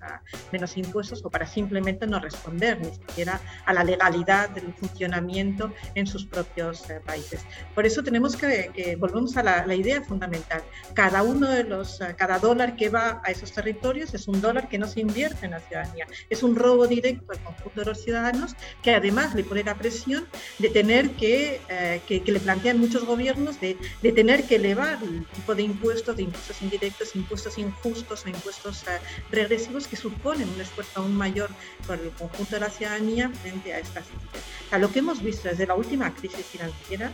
menos 0.53 0.77
impuestos 0.77 1.25
o 1.25 1.31
para 1.31 1.47
simplemente 1.47 2.07
no 2.07 2.19
responder 2.21 2.81
ni 2.81 2.93
siquiera 2.93 3.41
a 3.65 3.73
la 3.73 3.85
legalidad 3.85 4.51
del 4.51 4.73
funcionamiento 4.75 5.73
en 5.95 6.07
sus 6.07 6.27
propios 6.27 6.89
eh, 6.91 7.01
países. 7.05 7.41
Por 7.75 7.87
eso 7.87 8.03
tenemos 8.03 8.37
que, 8.37 8.71
que 8.75 8.97
volvemos 8.97 9.37
a 9.37 9.43
la, 9.43 9.67
la, 9.67 9.75
idea 9.75 10.03
fundamental. 10.03 10.63
Cada 10.95 11.23
uno 11.23 11.49
de 11.49 11.65
los, 11.65 12.01
eh, 12.01 12.15
cada 12.17 12.39
dólar 12.39 12.77
que 12.77 12.89
va 12.89 13.21
a 13.25 13.31
esos 13.31 13.53
territorios 13.53 14.15
es 14.15 14.29
un 14.29 14.41
dólar 14.41 14.69
que 14.69 14.79
no 14.79 14.87
se 14.87 15.01
invierte 15.01 15.47
en 15.47 15.53
la 15.53 15.61
ciudadanía. 15.61 16.07
Es 16.31 16.43
un 16.43 16.57
robo 16.57 16.87
directo 16.87 17.33
al 17.33 17.41
conjunto 17.41 17.81
de 17.81 17.87
los 17.87 18.03
ciudadanos 18.03 18.55
que 18.83 18.95
además 18.95 19.35
le 19.35 19.45
pone 19.45 19.63
la 19.65 19.77
presión 19.77 20.27
de 20.59 20.69
tener 20.69 21.11
que, 21.13 21.61
eh, 21.69 22.01
que, 22.07 22.23
que, 22.23 22.33
le 22.33 22.41
plantean 22.41 22.79
muchos 22.79 23.05
gobiernos, 23.05 23.61
de, 23.61 23.77
de 24.03 24.13
tener 24.13 24.45
que 24.45 24.57
elevar 24.57 24.99
el 25.03 25.27
tipo 25.27 25.55
de 25.55 25.63
impuestos, 25.63 26.17
de 26.17 26.23
impuestos 26.23 26.63
indirectos, 26.63 27.15
impuestos 27.15 27.44
injustos 27.59 28.25
o 28.25 28.29
impuestos 28.29 28.83
eh, 28.85 28.99
regresivos 29.31 29.87
que 29.87 29.97
suponen 29.97 30.49
un 30.49 30.61
esfuerzo 30.61 31.01
aún 31.01 31.17
mayor 31.17 31.51
por 31.87 31.99
el 31.99 32.11
conjunto 32.11 32.55
de 32.57 32.61
la 32.61 32.71
ciudadanía 32.71 33.31
frente 33.31 33.73
a 33.73 33.79
estas 33.79 34.05
situaciones. 34.07 34.81
lo 34.81 34.91
que 34.91 34.99
hemos 34.99 35.23
visto 35.23 35.49
desde 35.49 35.67
la 35.67 35.75
última 35.75 36.13
crisis 36.15 36.45
financiera 36.47 37.13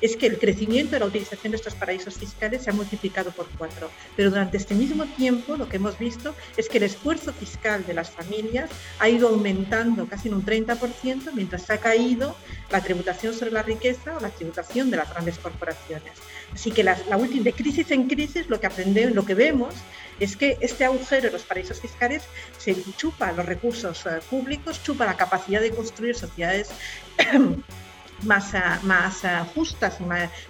es 0.00 0.16
que 0.16 0.26
el 0.26 0.38
crecimiento 0.38 0.92
de 0.92 1.00
la 1.00 1.06
utilización 1.06 1.50
de 1.52 1.56
estos 1.56 1.74
paraísos 1.74 2.14
fiscales 2.14 2.62
se 2.62 2.70
ha 2.70 2.72
multiplicado 2.72 3.30
por 3.30 3.46
cuatro. 3.58 3.90
Pero 4.16 4.30
durante 4.30 4.56
este 4.56 4.74
mismo 4.74 5.04
tiempo 5.06 5.56
lo 5.56 5.68
que 5.68 5.76
hemos 5.76 5.98
visto 5.98 6.34
es 6.56 6.68
que 6.68 6.78
el 6.78 6.84
esfuerzo 6.84 7.32
fiscal 7.32 7.84
de 7.86 7.94
las 7.94 8.10
familias 8.10 8.70
ha 8.98 9.08
ido 9.08 9.28
aumentando 9.28 10.06
casi 10.06 10.28
en 10.28 10.34
un 10.34 10.44
30%, 10.44 11.32
mientras 11.34 11.68
ha 11.70 11.78
caído 11.78 12.36
la 12.70 12.80
tributación 12.80 13.34
sobre 13.34 13.52
la 13.52 13.62
riqueza 13.62 14.16
o 14.16 14.20
la 14.20 14.30
tributación 14.30 14.90
de 14.90 14.96
las 14.96 15.10
grandes 15.10 15.38
corporaciones. 15.38 16.12
Así 16.52 16.70
que 16.70 16.82
la, 16.82 16.96
última, 17.16 17.44
de 17.44 17.52
crisis 17.52 17.90
en 17.90 18.08
crisis, 18.08 18.48
lo 18.48 18.60
que 18.60 18.66
aprendemos, 18.66 19.14
lo 19.14 19.24
que 19.24 19.34
vemos 19.34 19.74
es 20.18 20.36
que 20.36 20.58
este 20.60 20.84
agujero 20.84 21.22
de 21.22 21.32
los 21.32 21.42
paraísos 21.42 21.80
fiscales 21.80 22.22
se 22.58 22.76
chupa 22.96 23.32
los 23.32 23.46
recursos 23.46 24.04
eh, 24.06 24.20
públicos, 24.28 24.82
chupa 24.82 25.06
la 25.06 25.16
capacidad 25.16 25.60
de 25.60 25.70
construir 25.70 26.14
sociedades 26.14 26.70
más, 28.22 28.52
más 28.82 29.22
justas 29.54 29.98
y 30.00 30.04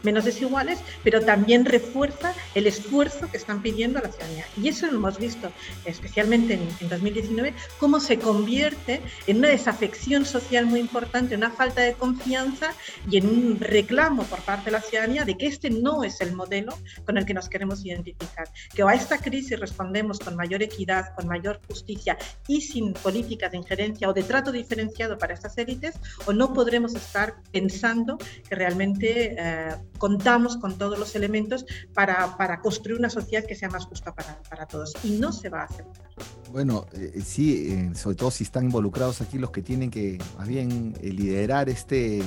menos 0.04 0.24
desiguales, 0.24 0.78
pero 1.02 1.20
también 1.20 1.64
refuerza 1.64 2.34
el 2.54 2.66
esfuerzo 2.66 3.30
que 3.30 3.36
están 3.36 3.62
pidiendo 3.62 3.98
a 3.98 4.02
la 4.02 4.08
ciudadanía. 4.10 4.46
Y 4.60 4.68
eso 4.68 4.86
lo 4.86 4.98
hemos 4.98 5.18
visto 5.18 5.50
especialmente 5.84 6.54
en, 6.54 6.68
en, 6.80 6.88
2019, 6.88 7.54
cómo 7.78 8.00
se 8.00 8.18
convierte 8.18 9.00
en 9.26 9.38
una 9.38 9.48
desafección 9.48 10.24
social 10.24 10.66
muy 10.66 10.80
importante, 10.80 11.34
una 11.34 11.50
falta 11.50 11.82
de 11.82 11.94
confianza 11.94 12.72
y 13.10 13.18
en 13.18 13.28
un 13.28 13.60
reclamo 13.60 14.24
por 14.24 14.40
parte 14.40 14.66
de 14.66 14.72
la 14.72 14.80
ciudadanía 14.80 15.24
de 15.24 15.36
que 15.36 15.46
este 15.46 15.70
no 15.70 16.04
es 16.04 16.20
el 16.20 16.32
modelo 16.32 16.76
con 17.04 17.16
el 17.18 17.26
que 17.26 17.34
nos 17.34 17.48
queremos 17.48 17.84
identificar. 17.84 18.48
Que 18.74 18.82
a 18.82 18.94
esta 18.94 19.18
crisis 19.18 19.58
respondemos 19.58 20.18
con 20.18 20.36
mayor 20.36 20.62
equidad, 20.62 21.14
con 21.14 21.26
mayor 21.26 21.60
justicia 21.68 22.16
y 22.48 22.60
sin 22.60 22.92
políticas 22.92 23.52
de 23.52 23.58
injerencia 23.58 24.08
o 24.08 24.12
de 24.12 24.22
trato 24.22 24.52
diferenciado 24.52 25.18
para 25.18 25.34
estas 25.34 25.56
élites, 25.58 25.98
o 26.26 26.32
no 26.32 26.52
podremos 26.52 26.94
estar 26.94 27.36
pensando 27.60 28.16
que 28.48 28.54
realmente 28.54 29.36
eh, 29.38 29.74
contamos 29.98 30.56
con 30.56 30.78
todos 30.78 30.98
los 30.98 31.14
elementos 31.14 31.66
para, 31.92 32.36
para, 32.38 32.60
construir 32.60 32.98
una 32.98 33.10
sociedad 33.10 33.44
que 33.44 33.54
sea 33.54 33.68
más 33.68 33.84
justa 33.84 34.14
para, 34.14 34.40
para 34.48 34.66
todos. 34.66 34.94
Y 35.04 35.10
no 35.10 35.32
se 35.32 35.50
va 35.50 35.62
a 35.62 35.64
aceptar. 35.64 36.06
Bueno, 36.50 36.86
eh, 36.94 37.12
eh, 37.14 37.20
sí, 37.20 37.90
sobre 37.94 38.16
todo 38.16 38.30
si 38.30 38.44
están 38.44 38.64
involucrados 38.64 39.20
aquí 39.20 39.38
los 39.38 39.50
que 39.50 39.62
tienen 39.62 39.90
que 39.90 40.18
más 40.38 40.48
bien 40.48 40.94
liderar 41.02 41.68
este, 41.68 42.22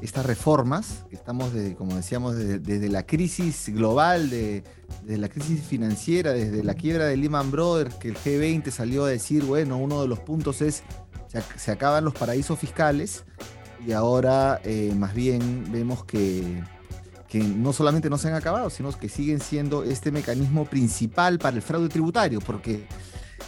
estas 0.00 0.24
reformas, 0.24 1.04
estamos, 1.10 1.52
como 1.76 1.96
decíamos, 1.96 2.36
desde, 2.36 2.88
la 2.88 3.04
crisis 3.04 3.68
global, 3.68 4.30
de, 4.30 4.64
desde 5.02 5.18
la 5.18 5.28
crisis 5.28 5.60
financiera, 5.60 6.32
desde 6.32 6.64
la 6.64 6.74
quiebra 6.74 7.04
de 7.04 7.18
Lehman 7.18 7.50
Brothers, 7.50 7.96
que 7.96 8.08
el 8.08 8.16
G20 8.16 8.70
salió 8.70 9.04
a 9.04 9.10
decir, 9.10 9.44
bueno, 9.44 9.76
uno 9.76 10.00
de 10.00 10.08
los 10.08 10.20
puntos 10.20 10.62
es, 10.62 10.82
se, 11.28 11.42
se 11.58 11.70
acaban 11.70 12.04
los 12.04 12.14
paraísos 12.14 12.58
fiscales, 12.58 13.24
y 13.86 13.92
ahora 13.92 14.60
eh, 14.64 14.92
más 14.96 15.14
bien 15.14 15.70
vemos 15.70 16.04
que, 16.04 16.62
que 17.28 17.38
no 17.38 17.72
solamente 17.72 18.10
no 18.10 18.18
se 18.18 18.28
han 18.28 18.34
acabado, 18.34 18.70
sino 18.70 18.92
que 18.92 19.08
siguen 19.08 19.40
siendo 19.40 19.84
este 19.84 20.10
mecanismo 20.10 20.64
principal 20.64 21.38
para 21.38 21.56
el 21.56 21.62
fraude 21.62 21.88
tributario, 21.88 22.40
porque 22.40 22.86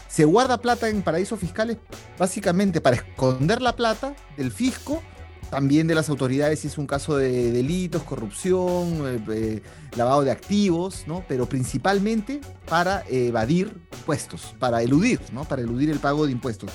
se 0.08 0.24
guarda 0.24 0.58
plata 0.58 0.88
en 0.88 1.02
paraísos 1.02 1.38
fiscales 1.38 1.78
básicamente 2.18 2.80
para 2.80 2.96
esconder 2.96 3.62
la 3.62 3.74
plata 3.74 4.14
del 4.36 4.52
fisco 4.52 5.02
también 5.52 5.86
de 5.86 5.94
las 5.94 6.08
autoridades 6.08 6.60
si 6.60 6.68
es 6.68 6.78
un 6.78 6.86
caso 6.86 7.18
de 7.18 7.52
delitos, 7.52 8.02
corrupción, 8.04 9.06
eh, 9.06 9.20
eh, 9.30 9.62
lavado 9.98 10.24
de 10.24 10.30
activos, 10.30 11.04
¿no? 11.06 11.26
Pero 11.28 11.46
principalmente 11.46 12.40
para 12.66 13.04
evadir 13.10 13.70
impuestos, 13.98 14.54
para 14.58 14.82
eludir, 14.82 15.20
¿no? 15.30 15.44
Para 15.44 15.60
eludir 15.60 15.90
el 15.90 15.98
pago 15.98 16.24
de 16.24 16.32
impuestos. 16.32 16.70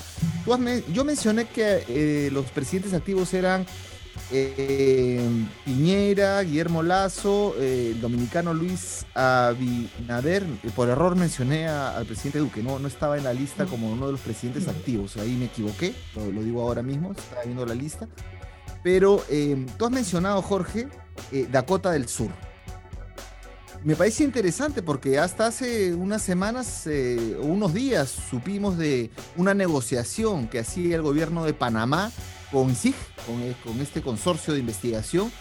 yo 0.93 1.03
mencioné 1.03 1.45
que 1.45 1.83
eh, 1.89 2.29
los 2.31 2.45
presidentes 2.51 2.93
activos 2.93 3.33
eran 3.33 3.65
Piñera, 5.65 6.43
Guillermo 6.43 6.83
Lazo, 6.83 7.55
el 7.59 7.99
dominicano 7.99 8.53
Luis 8.53 9.07
Abinader. 9.15 10.45
Por 10.75 10.89
error 10.89 11.15
mencioné 11.15 11.67
al 11.67 12.05
presidente 12.05 12.37
Duque, 12.37 12.61
no, 12.61 12.77
no 12.77 12.87
estaba 12.87 13.17
en 13.17 13.23
la 13.23 13.33
lista 13.33 13.65
como 13.65 13.91
uno 13.91 14.05
de 14.05 14.11
los 14.11 14.21
presidentes 14.21 14.67
activos. 14.67 15.17
Ahí 15.17 15.35
me 15.35 15.45
equivoqué, 15.45 15.95
lo, 16.15 16.31
lo 16.31 16.43
digo 16.43 16.61
ahora 16.61 16.83
mismo, 16.83 17.13
estaba 17.13 17.41
viendo 17.43 17.65
la 17.65 17.73
lista. 17.73 18.07
Pero 18.87 19.21
em, 19.29 19.65
tú 19.77 19.83
has 19.83 19.91
mencionado, 19.91 20.41
Jorge, 20.41 20.87
eh, 21.33 21.45
Dakota 21.51 21.91
del 21.91 22.07
Sur. 22.07 22.31
Me 23.83 23.97
parece 23.97 24.23
interesante 24.23 24.81
porque 24.81 25.19
hasta 25.19 25.47
hace 25.47 25.93
unas 25.93 26.21
semanas 26.21 26.87
eh, 26.87 27.35
o 27.37 27.47
unos 27.47 27.73
días 27.73 28.09
supimos 28.29 28.77
de 28.77 29.11
una 29.35 29.53
negociación 29.53 30.47
que 30.47 30.59
hacía 30.59 30.95
el 30.95 31.01
gobierno 31.01 31.43
de 31.43 31.53
Panamá 31.53 32.13
con 32.49 32.73
SIG, 32.73 32.95
con, 33.25 33.41
eh, 33.41 33.57
este 33.81 34.01
consorcio 34.01 34.53
de 34.53 34.61
investigación, 34.61 35.33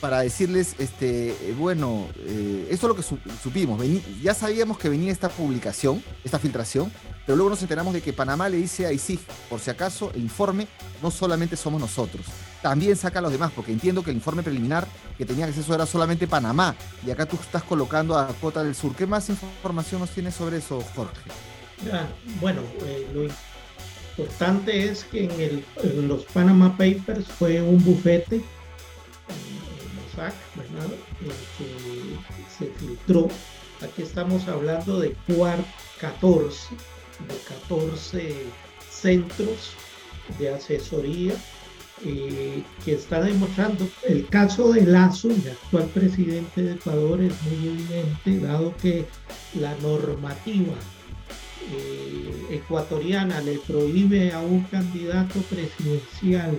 para 0.00 0.18
decirles, 0.22 0.74
este, 0.80 1.36
bueno, 1.56 2.08
esto 2.68 2.86
es 2.86 2.88
lo 2.88 2.96
que 2.96 3.04
supimos. 3.40 3.80
ya 4.20 4.34
sabíamos 4.34 4.76
que 4.76 4.88
venía 4.88 5.12
esta 5.12 5.28
publicación, 5.28 6.02
esta 6.24 6.40
filtración, 6.40 6.90
pero 7.24 7.36
luego 7.36 7.50
nos 7.50 7.62
enteramos 7.62 7.94
de 7.94 8.00
que 8.00 8.12
Panamá 8.12 8.48
le 8.48 8.56
dice 8.56 8.86
a 8.86 8.92
ISIG, 8.92 9.20
por 9.48 9.60
si 9.60 9.70
acaso, 9.70 10.10
el 10.16 10.22
informe 10.22 10.66
no 11.00 11.12
solamente 11.12 11.56
somos 11.56 11.80
nosotros, 11.80 12.26
también 12.62 12.96
saca 12.96 13.18
a 13.18 13.22
los 13.22 13.32
demás, 13.32 13.52
porque 13.54 13.72
entiendo 13.72 14.02
que 14.02 14.10
el 14.10 14.16
informe 14.16 14.42
preliminar 14.42 14.86
que 15.16 15.24
tenía 15.24 15.46
acceso 15.46 15.74
era 15.74 15.86
solamente 15.86 16.26
Panamá, 16.26 16.74
y 17.06 17.10
acá 17.10 17.26
tú 17.26 17.36
estás 17.40 17.62
colocando 17.62 18.16
a 18.18 18.28
Cota 18.40 18.62
del 18.62 18.74
Sur. 18.74 18.94
¿Qué 18.94 19.06
más 19.06 19.28
información 19.28 20.00
nos 20.00 20.10
tienes 20.10 20.34
sobre 20.34 20.58
eso, 20.58 20.82
Jorge? 20.94 21.20
bueno, 22.40 22.60
eh, 22.84 23.06
lo 23.14 23.22
importante 24.18 24.90
es 24.90 25.04
que 25.04 25.24
en, 25.24 26.08
los 26.08 26.24
Panama 26.24 26.76
Papers 26.76 27.26
fue 27.38 27.62
un 27.62 27.82
bufete, 27.84 28.36
en 28.36 28.42
Mossack, 29.96 30.34
¿verdad? 30.56 30.88
que 31.56 32.56
se 32.58 32.72
filtró. 32.72 33.28
Aquí 33.80 34.02
estamos 34.02 34.48
hablando 34.48 34.98
de 34.98 35.12
Cuart 35.28 35.64
14 36.00 36.74
de 37.28 37.36
14 37.68 38.46
centros 38.90 39.72
de 40.38 40.54
asesoría 40.54 41.34
eh, 42.04 42.62
que 42.84 42.94
está 42.94 43.20
demostrando 43.22 43.88
el 44.06 44.26
caso 44.28 44.72
de 44.72 44.86
Lazo, 44.86 45.30
el 45.30 45.50
actual 45.50 45.86
presidente 45.94 46.62
de 46.62 46.72
Ecuador, 46.74 47.20
es 47.20 47.32
muy 47.42 47.68
evidente, 47.68 48.46
dado 48.46 48.74
que 48.76 49.06
la 49.60 49.74
normativa 49.76 50.74
eh, 51.72 52.46
ecuatoriana 52.50 53.40
le 53.40 53.58
prohíbe 53.58 54.32
a 54.32 54.40
un 54.40 54.62
candidato 54.64 55.40
presidencial 55.42 56.56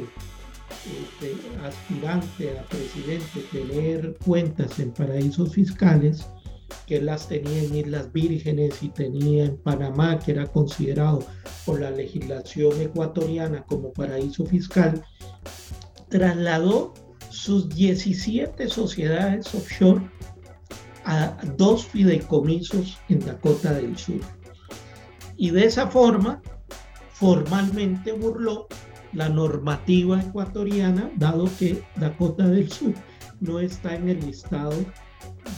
este, 0.86 1.36
aspirante 1.66 2.58
a 2.58 2.64
presidente 2.64 3.42
tener 3.52 4.16
cuentas 4.24 4.80
en 4.80 4.92
paraísos 4.92 5.54
fiscales, 5.54 6.28
que 6.86 7.02
las 7.02 7.28
tenía 7.28 7.64
en 7.64 7.76
Islas 7.76 8.12
Vírgenes 8.12 8.82
y 8.82 8.90
tenía 8.90 9.46
en 9.46 9.58
Panamá, 9.58 10.20
que 10.20 10.32
era 10.32 10.48
considerado 10.48 11.20
por 11.66 11.80
la 11.80 11.92
legislación 11.92 12.82
ecuatoriana 12.82 13.64
como 13.64 13.94
paraíso 13.94 14.46
fiscal, 14.46 15.04
trasladó 16.10 16.94
sus 17.30 17.70
17 17.70 18.68
sociedades 18.68 19.54
offshore 19.54 20.10
a 21.06 21.38
dos 21.58 21.86
fideicomisos 21.86 22.98
en 23.10 23.20
Dakota 23.20 23.74
del 23.74 23.98
Sur. 23.98 24.22
Y 25.38 25.52
de 25.52 25.66
esa 25.66 25.88
forma, 25.88 26.42
formalmente 27.14 28.12
burló 28.12 28.68
la 29.14 29.30
normativa 29.30 30.22
ecuatoriana, 30.22 31.12
dado 31.16 31.50
que 31.58 31.84
Dakota 31.96 32.48
del 32.48 32.72
Sur 32.72 32.94
no 33.40 33.60
está 33.60 33.96
en 33.96 34.10
el 34.10 34.20
listado 34.20 34.74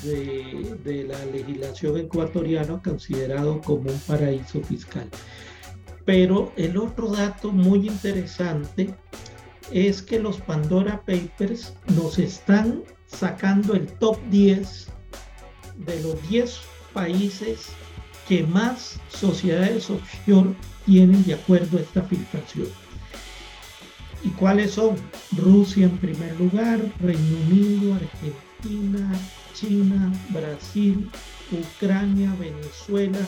de, 0.04 1.06
la 1.08 1.26
legislación 1.26 1.98
ecuatoriana 1.98 2.82
considerado 2.82 3.62
como 3.62 3.92
un 3.92 4.00
paraíso 4.00 4.62
fiscal. 4.62 5.08
Pero 6.06 6.52
el 6.58 6.78
otro 6.78 7.10
dato 7.10 7.52
muy 7.52 7.88
interesante 7.88 8.94
es 9.72 10.02
que 10.02 10.20
los 10.20 10.42
Pandora 10.42 11.04
Papers 11.06 11.74
nos 11.96 12.20
están 12.20 12.84
sacando 13.08 13.74
el 13.74 13.88
top 13.88 14.18
10 14.30 14.88
de 15.86 16.02
los 16.02 16.30
10 16.30 16.60
países 16.94 17.68
que 18.28 18.44
más 18.44 19.00
sociedades 19.10 19.90
offshore 19.90 20.56
tienen 20.86 21.24
de 21.26 21.36
acuerdo 21.36 21.78
a 21.78 21.82
esta 21.82 22.02
filtración. 22.04 22.68
¿Y 24.24 24.30
cuáles 24.30 24.72
son? 24.72 24.96
Rusia 25.36 25.86
en 25.86 25.98
primer 25.98 26.40
lugar, 26.40 26.80
Reino 27.00 27.38
Unido, 27.48 27.96
Argentina, 27.96 28.51
China, 28.62 30.14
Brasil, 30.30 31.10
Ucrania, 31.52 32.34
Venezuela, 32.40 33.20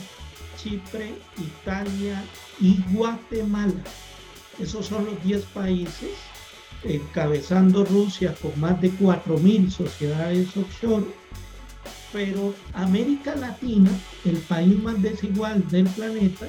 Chipre, 0.57 1.13
Italia 1.37 2.23
y 2.59 2.81
Guatemala. 2.91 3.83
Esos 4.59 4.85
son 4.85 5.05
los 5.05 5.23
10 5.23 5.43
países, 5.45 6.11
encabezando 6.83 7.83
Rusia 7.85 8.35
con 8.41 8.57
más 8.59 8.79
de 8.81 8.91
4.000 8.91 9.69
sociedades 9.69 10.55
offshore. 10.55 11.05
Pero 12.11 12.53
América 12.73 13.35
Latina, 13.35 13.89
el 14.25 14.37
país 14.37 14.81
más 14.81 15.01
desigual 15.01 15.67
del 15.69 15.87
planeta, 15.87 16.47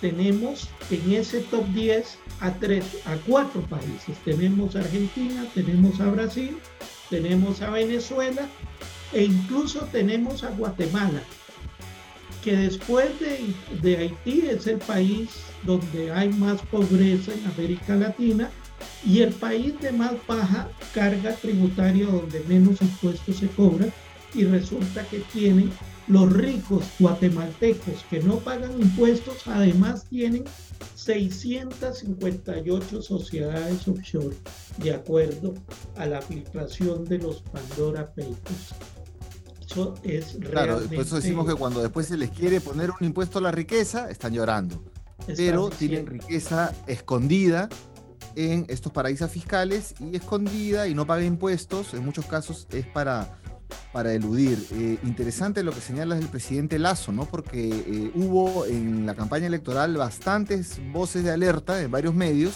tenemos 0.00 0.68
en 0.90 1.12
ese 1.12 1.40
top 1.40 1.66
10 1.68 2.18
a, 2.40 2.52
tres, 2.52 2.84
a 3.06 3.16
cuatro 3.26 3.62
países. 3.62 4.16
Tenemos 4.24 4.76
Argentina, 4.76 5.44
tenemos 5.54 5.98
a 6.00 6.06
Brasil, 6.10 6.58
tenemos 7.10 7.62
a 7.62 7.70
Venezuela 7.70 8.48
e 9.12 9.24
incluso 9.24 9.80
tenemos 9.90 10.44
a 10.44 10.50
Guatemala, 10.50 11.22
que 12.42 12.54
después 12.56 13.08
de, 13.82 13.96
Haití 13.96 14.46
es 14.48 14.66
el 14.66 14.78
país 14.78 15.28
donde 15.64 16.12
hay 16.12 16.28
más 16.30 16.60
pobreza 16.62 17.32
en 17.32 17.44
América 17.46 17.94
Latina 17.96 18.50
y 19.04 19.20
el 19.20 19.32
país 19.32 19.78
de 19.80 19.92
más 19.92 20.12
baja 20.26 20.68
carga 20.94 21.34
tributaria 21.34 22.06
donde 22.06 22.40
menos 22.48 22.80
impuestos 22.80 23.36
se 23.36 23.48
cobran 23.48 23.92
y 24.34 24.44
resulta 24.44 25.04
que 25.04 25.20
tienen 25.32 25.70
los 26.08 26.32
ricos 26.32 26.84
guatemaltecos 26.98 28.04
que 28.08 28.22
no 28.22 28.36
pagan 28.36 28.80
impuestos, 28.80 29.46
además 29.46 30.06
tienen 30.08 30.44
658 30.94 33.02
sociedades 33.02 33.86
offshore, 33.86 34.34
de 34.78 34.94
acuerdo 34.94 35.52
a 35.96 36.06
la 36.06 36.22
filtración 36.22 37.04
de 37.04 37.18
los 37.18 37.42
Pandora 37.42 38.06
Papers. 38.06 38.74
Eso 39.68 39.94
es 40.02 40.38
Claro, 40.50 40.80
por 40.80 40.94
eso 40.94 41.16
decimos 41.16 41.46
que 41.46 41.54
cuando 41.54 41.82
después 41.82 42.06
se 42.06 42.16
les 42.16 42.30
quiere 42.30 42.60
poner 42.60 42.90
un 42.90 43.06
impuesto 43.06 43.38
a 43.38 43.42
la 43.42 43.50
riqueza, 43.50 44.10
están 44.10 44.32
llorando. 44.32 44.82
pero 45.36 45.68
tienen 45.68 46.06
riqueza 46.06 46.72
escondida 46.86 47.68
en 48.34 48.64
estos 48.68 48.92
paraísos 48.92 49.30
fiscales 49.30 49.94
y 50.00 50.16
escondida 50.16 50.88
y 50.88 50.94
no 50.94 51.06
paga 51.06 51.24
impuestos, 51.24 51.92
en 51.92 52.02
muchos 52.04 52.24
casos 52.24 52.66
es 52.70 52.86
para 52.86 53.38
para 53.92 54.12
eludir. 54.12 54.64
Eh, 54.72 54.98
interesante 55.02 55.62
lo 55.62 55.72
que 55.72 55.80
señalas 55.80 56.18
del 56.18 56.28
presidente 56.28 56.78
Lazo, 56.78 57.12
¿no? 57.12 57.24
Porque 57.24 57.68
eh, 57.68 58.10
hubo 58.14 58.66
en 58.66 59.06
la 59.06 59.14
campaña 59.14 59.46
electoral 59.46 59.96
bastantes 59.96 60.80
voces 60.92 61.24
de 61.24 61.30
alerta 61.30 61.82
en 61.82 61.90
varios 61.90 62.14
medios 62.14 62.52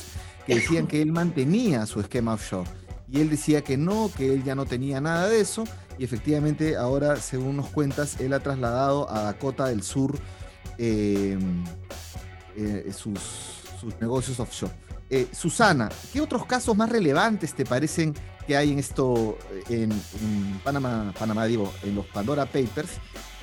que 0.47 0.57
decían 0.57 0.87
que 0.87 1.01
él 1.03 1.13
mantenía 1.13 1.87
su 1.87 2.01
esquema 2.01 2.35
offshore. 2.35 2.69
Y 3.09 3.21
él 3.21 3.31
decía 3.31 3.63
que 3.63 3.77
no, 3.77 4.11
que 4.17 4.33
él 4.33 4.43
ya 4.43 4.55
no 4.55 4.67
tenía 4.67 5.01
nada 5.01 5.29
de 5.29 5.41
eso. 5.41 5.65
Y 5.99 6.05
efectivamente 6.05 6.77
ahora, 6.77 7.17
según 7.17 7.57
nos 7.57 7.69
cuentas, 7.69 8.19
él 8.21 8.33
ha 8.33 8.41
trasladado 8.41 9.11
a 9.11 9.23
Dakota 9.23 9.67
del 9.67 9.83
Sur 9.83 10.19
eh, 10.79 11.39
sus, 12.97 13.21
sus 13.81 14.01
negocios 14.01 14.41
offshore. 14.41 14.73
Susana, 15.31 15.91
¿qué 16.11 16.23
otros 16.23 16.47
casos 16.47 16.75
más 16.75 16.89
relevantes 16.89 17.53
te 17.53 17.67
parecen 17.67 18.15
que 18.47 18.57
hay 18.57 18.73
en 18.73 18.79
esto, 18.79 19.39
en, 19.69 19.91
Panamá, 20.65 21.13
Panamá, 21.19 21.47
digo, 21.47 21.73
en 21.83 21.95
los 21.95 22.07
Pandora 22.07 22.47
Papers, 22.47 22.91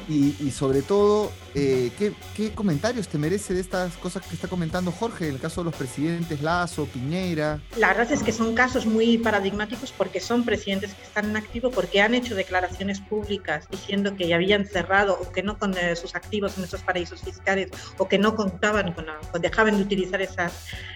y, 0.08 0.52
sobre 0.52 0.82
todo, 0.82 1.32
eh, 1.54 1.92
¿qué, 1.98 2.52
comentarios 2.52 3.08
te 3.08 3.18
merece 3.18 3.54
de 3.54 3.62
estas 3.62 3.96
cosas 3.98 4.26
que 4.26 4.34
está 4.34 4.48
comentando 4.48 4.92
Jorge, 4.92 5.28
en 5.28 5.36
el 5.36 5.40
caso 5.40 5.62
de 5.62 5.66
los 5.66 5.76
presidentes 5.76 6.42
Lazo, 6.42 6.86
Piñera? 6.86 7.60
La 7.78 7.90
verdad 7.90 8.12
es 8.12 8.24
que 8.24 8.32
son 8.32 8.56
casos 8.56 8.86
muy 8.86 9.18
paradigmáticos 9.18 9.92
porque 9.92 10.20
son 10.20 10.46
presidentes 10.46 10.94
que 10.94 11.04
están 11.04 11.30
en 11.30 11.38
activo, 11.38 11.70
porque 11.70 12.02
han 12.02 12.16
hecho 12.16 12.36
declaraciones 12.36 13.00
públicas 13.02 13.68
diciendo 13.70 14.16
que 14.16 14.28
ya 14.28 14.38
habían 14.38 14.66
cerrado 14.66 15.20
o 15.22 15.32
que 15.32 15.44
no 15.44 15.60
con 15.60 15.78
eh, 15.78 15.96
sus 15.96 16.16
activos 16.16 16.58
en 16.58 16.64
esos 16.64 16.82
paraísos 16.82 17.22
fiscales 17.22 17.70
o 17.98 18.08
que 18.08 18.18
no 18.18 18.36
contaban 18.36 18.94
con, 18.94 19.06
dejaban 19.40 19.78
de 19.78 19.84
utilizar 19.84 20.22
esas 20.22 20.54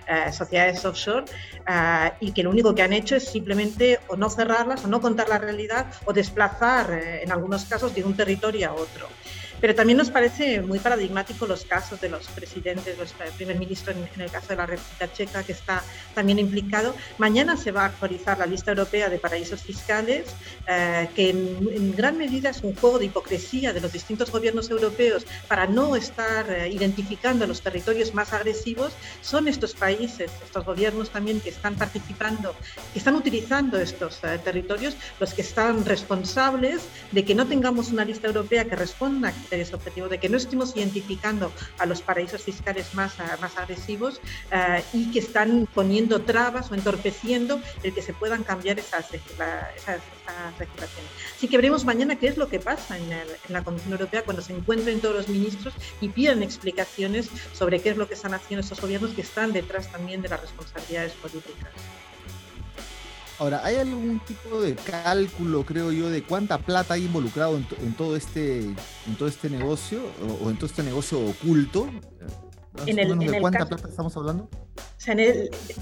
eh, 0.07 0.31
sociedades 0.31 0.83
offshore 0.85 1.25
y 2.19 2.31
que 2.31 2.43
lo 2.43 2.49
único 2.49 2.73
que 2.75 2.81
han 2.81 2.93
hecho 2.93 3.15
es 3.15 3.27
simplemente 3.27 3.99
o 4.07 4.15
no 4.15 4.29
cerrarlas 4.29 4.83
o 4.85 4.87
no 4.87 5.01
contar 5.01 5.29
la 5.29 5.37
realidad 5.37 5.87
o 6.05 6.13
desplazar 6.13 6.91
en 6.91 7.31
algunos 7.31 7.65
casos 7.65 7.93
de 7.95 8.03
un 8.03 8.15
territorio 8.15 8.69
a 8.69 8.73
otro. 8.73 8.92
Castro. 8.93 9.22
Pero 9.63 9.75
también 9.75 9.97
nos 9.97 10.09
parece 10.09 10.59
muy 10.59 10.77
paradigmático 10.79 11.47
los 11.47 11.63
casos 11.63 12.01
de 12.01 12.09
los 12.09 12.27
presidentes, 12.27 12.97
los 12.97 13.11
eh, 13.11 13.31
primer 13.37 13.57
ministro 13.57 13.93
en, 13.93 14.21
el 14.21 14.29
caso 14.29 14.49
de 14.49 14.57
la 14.57 14.65
República 14.65 15.09
Checa, 15.13 15.41
que 15.41 15.53
está 15.53 15.81
también 16.13 16.37
implicado. 16.37 16.93
Mañana 17.17 17.55
se 17.55 17.71
va 17.71 17.83
a 17.83 17.85
actualizar 17.85 18.37
la 18.37 18.45
lista 18.45 18.71
europea 18.71 19.07
de 19.07 19.19
paraísos 19.19 19.61
fiscales, 19.61 20.25
eh, 20.67 21.07
que 21.15 21.29
en, 21.29 21.95
gran 21.95 22.17
medida 22.17 22.49
es 22.49 22.61
un 22.61 22.75
juego 22.75 22.99
de 22.99 23.05
hipocresía 23.05 23.71
de 23.71 23.79
los 23.79 23.93
distintos 23.93 24.31
gobiernos 24.31 24.69
europeos 24.69 25.25
para 25.47 25.65
no 25.65 25.95
estar 25.95 26.45
eh, 26.51 26.67
identificando 26.67 27.47
los 27.47 27.61
territorios 27.61 28.13
más 28.13 28.33
agresivos. 28.33 28.91
Son 29.21 29.47
estos 29.47 29.75
países, 29.75 30.29
estos 30.43 30.65
gobiernos 30.65 31.09
también 31.09 31.39
que 31.39 31.51
están 31.51 31.75
participando, 31.75 32.53
que 32.91 32.99
están 32.99 33.15
utilizando 33.15 33.79
estos 33.79 34.19
territorios, 34.43 34.97
los 35.21 35.33
que 35.33 35.41
están 35.41 35.85
responsables 35.85 36.81
de 37.13 37.23
que 37.23 37.33
no 37.33 37.47
tengamos 37.47 37.93
una 37.93 38.03
lista 38.03 38.27
europea 38.27 38.65
que 38.65 38.75
responda 38.75 39.31
ese 39.61 39.75
objetivo, 39.75 40.09
de 40.09 40.19
que 40.19 40.29
no 40.29 40.37
estemos 40.37 40.75
identificando 40.75 41.51
a 41.77 41.85
los 41.85 42.01
paraísos 42.01 42.43
fiscales 42.43 42.93
más, 42.93 43.19
ah, 43.19 43.37
más 43.41 43.57
agresivos 43.57 44.19
eh, 44.51 44.83
y 44.93 45.11
que 45.11 45.19
están 45.19 45.67
poniendo 45.73 46.21
trabas 46.21 46.71
o 46.71 46.75
entorpeciendo 46.75 47.61
el 47.83 47.93
que 47.93 48.01
se 48.01 48.13
puedan 48.13 48.43
cambiar 48.43 48.79
esas, 48.79 49.13
esas, 49.13 50.01
regulaciones. 50.57 51.11
Así 51.35 51.47
que 51.49 51.57
veremos 51.57 51.83
mañana 51.83 52.15
qué 52.15 52.27
es 52.27 52.37
lo 52.37 52.47
que 52.47 52.59
pasa 52.59 52.97
en, 52.97 53.11
en, 53.11 53.27
la 53.49 53.63
Comisión 53.63 53.91
Europea 53.91 54.23
cuando 54.23 54.41
se 54.41 54.53
encuentren 54.53 55.01
todos 55.01 55.15
los 55.15 55.27
ministros 55.27 55.73
y 55.99 56.09
pidan 56.09 56.41
explicaciones 56.41 57.29
sobre 57.51 57.81
qué 57.81 57.89
es 57.89 57.97
lo 57.97 58.07
que 58.07 58.13
están 58.13 58.33
haciendo 58.33 58.61
estos 58.61 58.79
gobiernos 58.79 59.11
que 59.11 59.21
están 59.21 59.51
detrás 59.51 59.91
también 59.91 60.21
de 60.21 60.29
las 60.29 60.41
responsabilidades 60.41 61.11
políticas. 61.13 61.71
Ahora, 63.39 63.61
¿hay 63.63 63.77
algún 63.77 64.19
tipo 64.19 64.61
de 64.61 64.75
cálculo, 64.75 65.65
creo 65.65 65.91
yo, 65.91 66.09
de 66.09 66.23
cuánta 66.23 66.59
plata 66.59 66.93
hay 66.93 67.05
involucrado 67.05 67.57
en, 67.57 67.93
todo 67.95 68.15
este 68.15 68.59
en 68.59 69.15
todo 69.17 69.27
este 69.27 69.49
negocio 69.49 70.01
o, 70.41 70.49
en 70.49 70.57
todo 70.57 70.67
este 70.67 70.83
negocio 70.83 71.19
oculto? 71.19 71.87
En 72.85 72.99
el, 72.99 73.17
¿De 73.17 73.41
cuánta 73.41 73.65
plata 73.65 73.87
estamos 73.87 74.15
hablando? 74.17 74.49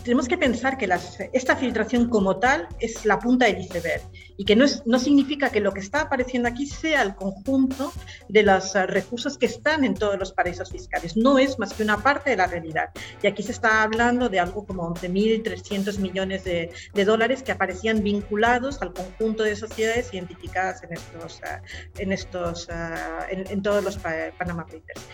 Tenemos 0.03 0.27
que 0.27 0.37
pensar 0.37 0.77
que 0.77 0.89
esta 1.33 1.55
filtración 1.55 2.09
como 2.09 2.37
tal 2.37 2.67
es 2.79 3.05
la 3.05 3.19
punta 3.19 3.45
del 3.45 3.59
iceberg 3.59 4.01
y 4.37 4.45
que 4.45 4.55
no, 4.55 4.65
es, 4.65 4.81
no 4.87 4.97
significa 4.97 5.51
que 5.51 5.59
lo 5.59 5.71
que 5.71 5.81
está 5.81 6.01
apareciendo 6.01 6.49
aquí 6.49 6.65
sea 6.65 7.03
el 7.03 7.15
conjunto 7.15 7.93
de 8.27 8.41
los 8.41 8.75
eh, 8.75 8.87
recursos 8.87 9.37
que 9.37 9.45
están 9.45 9.83
en 9.83 9.93
todos 9.93 10.17
los 10.17 10.31
paraísos 10.31 10.71
fiscales. 10.71 11.15
No 11.15 11.37
es 11.37 11.59
más 11.59 11.73
que 11.73 11.83
una 11.83 12.01
parte 12.01 12.31
de 12.31 12.37
la 12.37 12.47
realidad. 12.47 12.89
Y 13.21 13.27
aquí 13.27 13.43
se 13.43 13.51
está 13.51 13.83
hablando 13.83 14.29
de 14.29 14.39
algo 14.39 14.65
como 14.65 14.91
11.300 14.95 15.99
millones 15.99 16.43
de, 16.43 16.71
de, 16.93 17.05
dólares 17.05 17.43
que 17.43 17.51
aparecían 17.51 18.01
vinculados 18.01 18.81
al 18.81 18.93
conjunto 18.93 19.43
de 19.43 19.55
sociedades 19.55 20.11
identificadas 20.13 20.81
en 20.83 20.93
estos, 20.93 21.41
eh, 21.41 21.61
en, 21.99 22.11
estos, 22.11 22.67
eh, 22.69 23.45
en, 23.49 23.61
todos 23.61 23.83
los 23.83 23.99
Panama 24.37 24.65
Papers. 24.65 25.05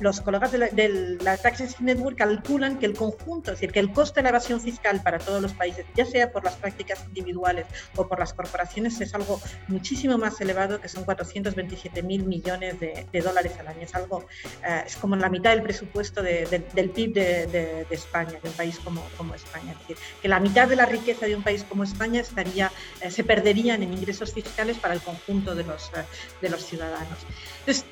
los 0.00 0.20
colegas 0.20 0.52
de 0.52 0.58
la, 0.58 0.68
de 0.68 1.18
la 1.22 1.36
Taxes 1.36 1.80
Network 1.80 2.20
calculan 2.30 2.78
que 2.78 2.86
el 2.86 2.94
conjunto, 2.94 3.50
es 3.50 3.58
decir, 3.58 3.72
que 3.72 3.80
el 3.80 3.92
coste 3.92 4.20
de 4.20 4.24
la 4.24 4.28
evasión 4.30 4.60
fiscal 4.60 5.02
para 5.02 5.18
todos 5.18 5.42
los 5.42 5.52
países, 5.52 5.84
ya 5.96 6.04
sea 6.04 6.30
por 6.30 6.44
las 6.44 6.54
prácticas 6.54 7.04
individuales 7.08 7.66
o 7.96 8.06
por 8.06 8.20
las 8.20 8.32
corporaciones, 8.32 9.00
es 9.00 9.14
algo 9.14 9.40
muchísimo 9.66 10.16
más 10.16 10.40
elevado, 10.40 10.80
que 10.80 10.88
son 10.88 11.04
427 11.04 12.02
mil 12.02 12.24
millones 12.24 12.78
de, 12.78 13.20
dólares 13.20 13.52
al 13.58 13.68
año. 13.68 13.80
Es 13.82 13.94
algo, 13.94 14.26
eh, 14.64 14.84
es 14.86 14.96
como 14.96 15.16
la 15.16 15.28
mitad 15.28 15.50
del 15.50 15.62
presupuesto 15.62 16.22
del 16.22 16.90
PIB 16.94 17.14
de, 17.14 17.86
España, 17.90 18.38
de 18.42 18.48
un 18.48 18.54
país 18.54 18.78
como, 18.78 19.02
como 19.16 19.34
España. 19.34 19.72
Es 19.72 19.78
decir, 19.80 19.96
que 20.22 20.28
la 20.28 20.38
mitad 20.38 20.68
de 20.68 20.76
la 20.76 20.86
riqueza 20.86 21.26
de 21.26 21.34
un 21.34 21.42
país 21.42 21.64
como 21.68 21.82
España 21.82 22.20
estaría, 22.20 22.70
eh, 23.00 23.10
se 23.10 23.24
perderían 23.24 23.82
en 23.82 23.92
ingresos 23.92 24.32
fiscales 24.32 24.78
para 24.78 24.94
el 24.94 25.00
conjunto 25.00 25.54
de 25.54 25.64
los, 25.64 25.88
eh, 25.88 26.04
de 26.40 26.48
los 26.48 26.64
ciudadanos. 26.64 27.18
Entonces, 27.60 27.84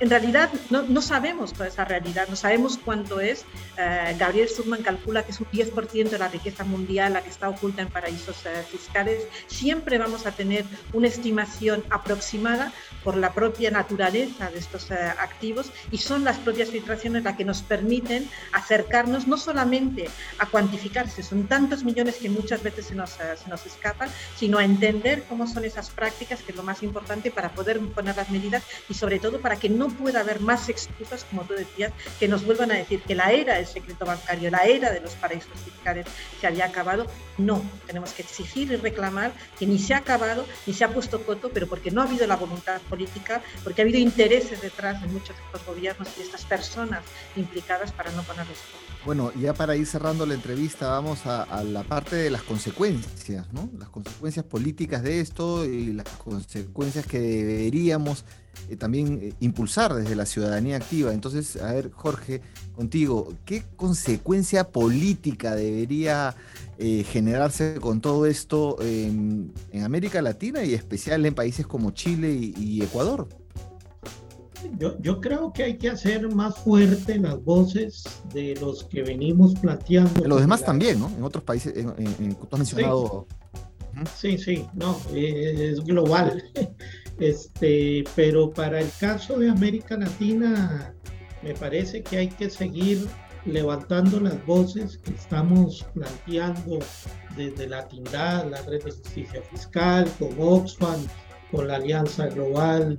en 0.00 0.08
realidad 0.08 0.50
no, 0.70 0.82
no, 0.82 1.02
sabemos 1.02 1.52
toda 1.52 1.68
esa 1.68 1.84
realidad, 1.84 2.26
no 2.28 2.36
sabemos 2.36 2.78
cuánto 2.82 3.20
es. 3.20 3.44
Eh, 3.76 4.16
Gabriel 4.18 4.48
Sudman 4.48 4.82
calcula 4.82 5.24
que 5.24 5.32
es 5.32 5.40
un 5.40 5.46
10% 5.48 6.08
de 6.08 6.18
la 6.18 6.28
riqueza 6.28 6.64
mundial 6.64 7.12
la 7.12 7.22
que 7.22 7.28
está 7.28 7.50
oculta 7.50 7.82
en 7.82 7.88
paraísos 7.88 8.46
eh, 8.46 8.64
fiscales. 8.70 9.26
Siempre 9.46 9.98
vamos 9.98 10.26
a 10.26 10.32
tener 10.32 10.64
una 10.94 11.06
estimación 11.06 11.84
aproximada 11.90 12.72
por 13.04 13.16
la 13.16 13.34
propia 13.34 13.70
naturaleza 13.70 14.50
de 14.50 14.58
estos 14.58 14.90
eh, 14.90 14.94
activos 14.94 15.70
y 15.90 15.98
son 15.98 16.24
las 16.24 16.38
propias 16.38 16.70
filtraciones 16.70 17.22
las 17.22 17.36
que 17.36 17.44
nos 17.44 17.60
permiten 17.60 18.28
acercarnos 18.52 19.26
no 19.26 19.36
solamente 19.36 20.08
a 20.38 20.46
cuantificarse, 20.46 21.22
son 21.22 21.46
tantos 21.46 21.84
millones 21.84 22.16
que 22.16 22.30
muchas 22.30 22.62
veces 22.62 22.86
se 22.86 22.94
nos, 22.94 23.10
se 23.10 23.50
nos 23.50 23.66
escapan, 23.66 24.08
sino 24.36 24.58
a 24.58 24.64
entender 24.64 25.24
cómo 25.28 25.46
son 25.46 25.64
esas 25.64 25.90
prácticas, 25.90 26.40
que 26.42 26.52
es 26.52 26.56
lo 26.56 26.62
más 26.62 26.82
importante 26.82 27.30
para 27.30 27.50
poder 27.50 27.80
poner 27.80 28.16
las 28.16 28.30
medidas 28.30 28.62
y 28.88 28.94
sobre 28.94 29.18
todo 29.18 29.40
para 29.40 29.56
que 29.56 29.68
no 29.68 29.89
pueda 29.90 30.20
haber 30.20 30.40
más 30.40 30.68
excusas, 30.68 31.24
como 31.24 31.42
tú 31.42 31.54
decías, 31.54 31.92
que 32.18 32.28
nos 32.28 32.44
vuelvan 32.44 32.70
a 32.72 32.74
decir 32.74 33.02
que 33.02 33.14
la 33.14 33.32
era 33.32 33.56
del 33.56 33.66
secreto 33.66 34.04
bancario, 34.04 34.50
la 34.50 34.64
era 34.64 34.90
de 34.90 35.00
los 35.00 35.14
paraísos 35.14 35.52
fiscales 35.64 36.06
se 36.40 36.46
había 36.46 36.66
acabado. 36.66 37.06
No, 37.38 37.62
tenemos 37.86 38.12
que 38.12 38.22
exigir 38.22 38.70
y 38.72 38.76
reclamar 38.76 39.32
que 39.58 39.66
ni 39.66 39.78
se 39.78 39.94
ha 39.94 39.98
acabado, 39.98 40.46
ni 40.66 40.72
se 40.72 40.84
ha 40.84 40.92
puesto 40.92 41.22
coto, 41.24 41.50
pero 41.52 41.66
porque 41.66 41.90
no 41.90 42.02
ha 42.02 42.04
habido 42.04 42.26
la 42.26 42.36
voluntad 42.36 42.80
política, 42.82 43.42
porque 43.64 43.82
ha 43.82 43.84
habido 43.84 43.98
intereses 43.98 44.60
detrás 44.60 45.00
de 45.00 45.08
muchos 45.08 45.36
de 45.36 45.42
estos 45.44 45.64
gobiernos 45.66 46.08
y 46.16 46.20
de 46.20 46.24
estas 46.24 46.44
personas 46.44 47.02
implicadas 47.36 47.92
para 47.92 48.10
no 48.12 48.22
ponerles 48.22 48.58
coto. 48.58 48.90
Bueno, 49.04 49.32
ya 49.32 49.54
para 49.54 49.76
ir 49.76 49.86
cerrando 49.86 50.26
la 50.26 50.34
entrevista, 50.34 50.88
vamos 50.90 51.24
a, 51.24 51.62
la 51.64 51.82
parte 51.82 52.16
de 52.16 52.30
las 52.30 52.42
consecuencias, 52.42 53.50
¿no? 53.52 53.70
Las 53.78 53.88
consecuencias 53.88 54.44
políticas 54.44 55.02
de 55.02 55.20
esto 55.20 55.64
y 55.64 55.94
las 55.94 56.06
consecuencias 56.18 57.06
que 57.06 57.18
deberíamos 57.18 58.24
eh, 58.68 58.76
también 58.76 59.18
eh, 59.20 59.32
impulsar 59.40 59.94
desde 59.94 60.14
la 60.14 60.26
ciudadanía 60.26 60.76
activa. 60.76 61.12
Entonces, 61.12 61.56
a 61.56 61.72
ver, 61.72 61.90
Jorge, 61.90 62.40
contigo, 62.74 63.34
¿qué 63.44 63.64
consecuencia 63.76 64.68
política 64.68 65.56
debería 65.56 66.36
eh, 66.78 67.04
generarse 67.04 67.78
con 67.80 68.00
todo 68.00 68.26
esto 68.26 68.76
en 68.80 69.52
América 69.82 70.22
Latina 70.22 70.62
y 70.62 70.74
especial 70.74 71.26
en 71.26 71.34
países 71.34 71.66
como 71.66 71.90
Chile 71.90 72.32
y 72.32 72.82
Ecuador? 72.82 73.28
Yo, 75.00 75.20
creo 75.20 75.52
que 75.52 75.64
hay 75.64 75.76
que 75.76 75.90
hacer 75.90 76.32
más 76.34 76.56
fuerte 76.58 77.18
las 77.18 77.42
voces 77.42 78.04
de 78.32 78.54
los 78.60 78.84
que 78.84 79.02
venimos 79.02 79.54
planteando. 79.54 80.26
los 80.26 80.40
demás 80.40 80.64
también, 80.64 81.00
¿no? 81.00 81.10
En 81.16 81.24
otros 81.24 81.42
países, 81.42 81.74
en, 81.76 82.34
tú 82.34 82.48
has 82.52 82.58
mencionado. 82.58 83.26
Sí, 84.16 84.38
sí, 84.38 84.66
no, 84.74 84.96
es 85.12 85.82
global. 85.82 86.42
Este, 87.20 88.02
pero 88.16 88.50
para 88.50 88.80
el 88.80 88.90
caso 88.98 89.38
de 89.38 89.50
América 89.50 89.96
Latina, 89.96 90.94
me 91.42 91.54
parece 91.54 92.02
que 92.02 92.16
hay 92.16 92.28
que 92.28 92.48
seguir 92.48 93.06
levantando 93.44 94.20
las 94.20 94.44
voces 94.46 94.98
que 94.98 95.12
estamos 95.12 95.86
planteando 95.94 96.78
desde 97.36 97.68
la 97.68 97.86
TINDAD, 97.86 98.50
la 98.50 98.62
Red 98.62 98.84
de 98.84 98.90
Justicia 98.90 99.42
Fiscal, 99.50 100.10
con 100.18 100.30
Oxfam, 100.38 101.06
con 101.50 101.68
la 101.68 101.76
Alianza 101.76 102.26
Global. 102.28 102.98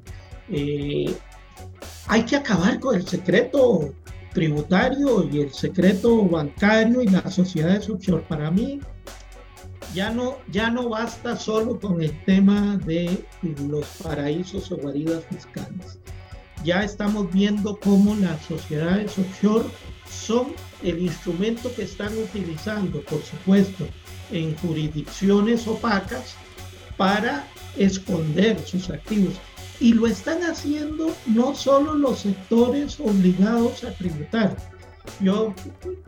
Eh, 0.49 1.13
hay 2.07 2.23
que 2.23 2.36
acabar 2.36 2.79
con 2.79 2.95
el 2.95 3.07
secreto 3.07 3.93
tributario 4.34 5.27
y 5.29 5.41
el 5.41 5.53
secreto 5.53 6.23
bancario 6.25 7.01
y 7.01 7.07
las 7.07 7.34
sociedades 7.34 7.89
offshore. 7.89 8.23
Para 8.27 8.49
mí, 8.51 8.79
ya 9.93 10.10
no, 10.10 10.38
ya 10.51 10.69
no 10.69 10.89
basta 10.89 11.36
solo 11.36 11.80
con 11.80 12.01
el 12.01 12.23
tema 12.25 12.77
de 12.86 13.25
los 13.67 13.86
paraísos 14.04 14.71
o 14.71 14.77
guaridas 14.77 15.23
fiscales. 15.25 15.99
Ya 16.63 16.84
estamos 16.84 17.32
viendo 17.32 17.80
cómo 17.80 18.15
las 18.15 18.45
sociedades 18.45 19.17
offshore 19.17 19.65
son 20.10 20.54
el 20.84 20.99
instrumento 20.99 21.73
que 21.73 21.84
están 21.84 22.15
utilizando, 22.17 23.01
por 23.01 23.21
supuesto, 23.23 23.88
en 24.32 24.56
jurisdicciones 24.58 25.67
opacas 25.67 26.36
para 26.97 27.47
esconder 27.77 28.60
sus 28.65 28.89
activos. 28.89 29.34
Y 29.80 29.93
lo 29.93 30.06
están 30.06 30.43
haciendo 30.43 31.15
no 31.25 31.56
solo 31.56 31.95
los 31.95 32.19
sectores 32.19 32.99
obligados 32.99 33.84
a 33.84 33.93
tributar. 33.93 34.56
Yo 35.19 35.53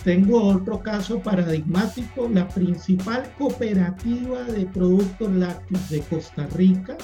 tengo 0.04 0.44
otro 0.44 0.82
caso 0.82 1.20
paradigmático, 1.20 2.28
la 2.30 2.48
principal 2.48 3.32
cooperativa 3.38 4.44
de 4.44 4.66
productos 4.66 5.32
lácteos 5.32 5.90
de 5.90 6.02
Costa 6.02 6.48
Rica 6.56 6.98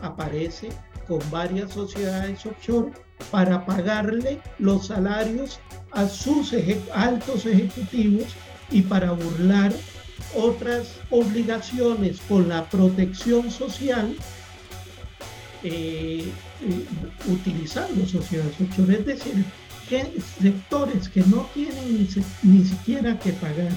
aparece 0.00 0.68
con 1.08 1.18
varias 1.30 1.72
sociedades 1.72 2.44
offshore 2.46 2.92
para 3.30 3.64
pagarle 3.64 4.40
los 4.58 4.86
salarios 4.86 5.60
a 5.92 6.08
sus 6.08 6.54
altos 6.92 7.46
ejecutivos 7.46 8.26
y 8.70 8.82
para 8.82 9.12
burlar 9.12 9.72
otras 10.36 10.96
obligaciones 11.10 12.20
con 12.28 12.48
la 12.48 12.68
protección 12.68 13.50
social 13.50 14.16
eh, 15.62 16.30
eh, 16.60 16.86
utilizando 17.28 18.06
sociedades 18.06 18.60
offshore. 18.60 18.94
Es 18.94 19.06
decir, 19.06 19.44
sectores 19.88 21.08
que 21.08 21.20
no 21.22 21.48
tienen 21.54 22.08
ni, 22.42 22.64
siquiera 22.64 23.18
que 23.18 23.32
pagar 23.32 23.72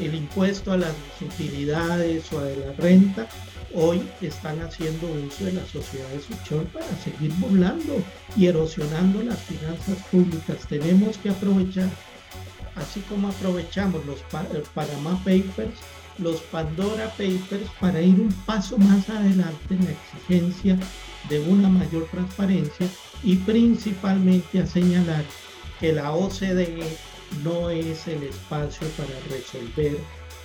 el 0.00 0.14
impuesto 0.14 0.72
a 0.72 0.76
las 0.76 0.94
utilidades 1.20 2.32
o 2.32 2.40
a 2.40 2.44
la 2.44 2.72
renta, 2.78 3.28
hoy 3.74 4.02
están 4.20 4.60
haciendo 4.60 5.06
uso 5.06 5.44
de 5.44 5.52
las 5.52 5.68
sociedades 5.68 6.24
offshore 6.30 6.66
para 6.66 6.96
seguir 6.98 7.32
burlando 7.34 8.02
y 8.36 8.46
erosionando 8.46 9.22
las 9.22 9.38
finanzas 9.40 9.98
públicas. 10.10 10.58
Tenemos 10.68 11.18
que 11.18 11.30
aprovechar, 11.30 11.88
así 12.76 13.00
como 13.08 13.28
aprovechamos 13.28 14.04
los 14.06 14.20
Panama 14.74 15.16
Papers, 15.24 15.78
los 16.18 16.40
Pandora 16.42 17.08
Papers, 17.10 17.68
para 17.80 18.00
ir 18.00 18.20
un 18.20 18.32
paso 18.46 18.78
más 18.78 19.08
adelante 19.08 19.74
en 19.74 19.84
la 19.84 19.92
exigencia 19.92 20.78
de 21.28 21.40
una 21.40 21.68
mayor 21.68 22.06
transparencia 22.10 22.88
y 23.24 23.36
principalmente 23.36 24.60
a 24.60 24.66
señalar 24.66 25.24
que 25.80 25.92
la 25.92 26.12
OCDE 26.12 26.84
no 27.42 27.70
es 27.70 28.06
el 28.06 28.22
espacio 28.22 28.86
para 28.96 29.18
resolver 29.28 29.98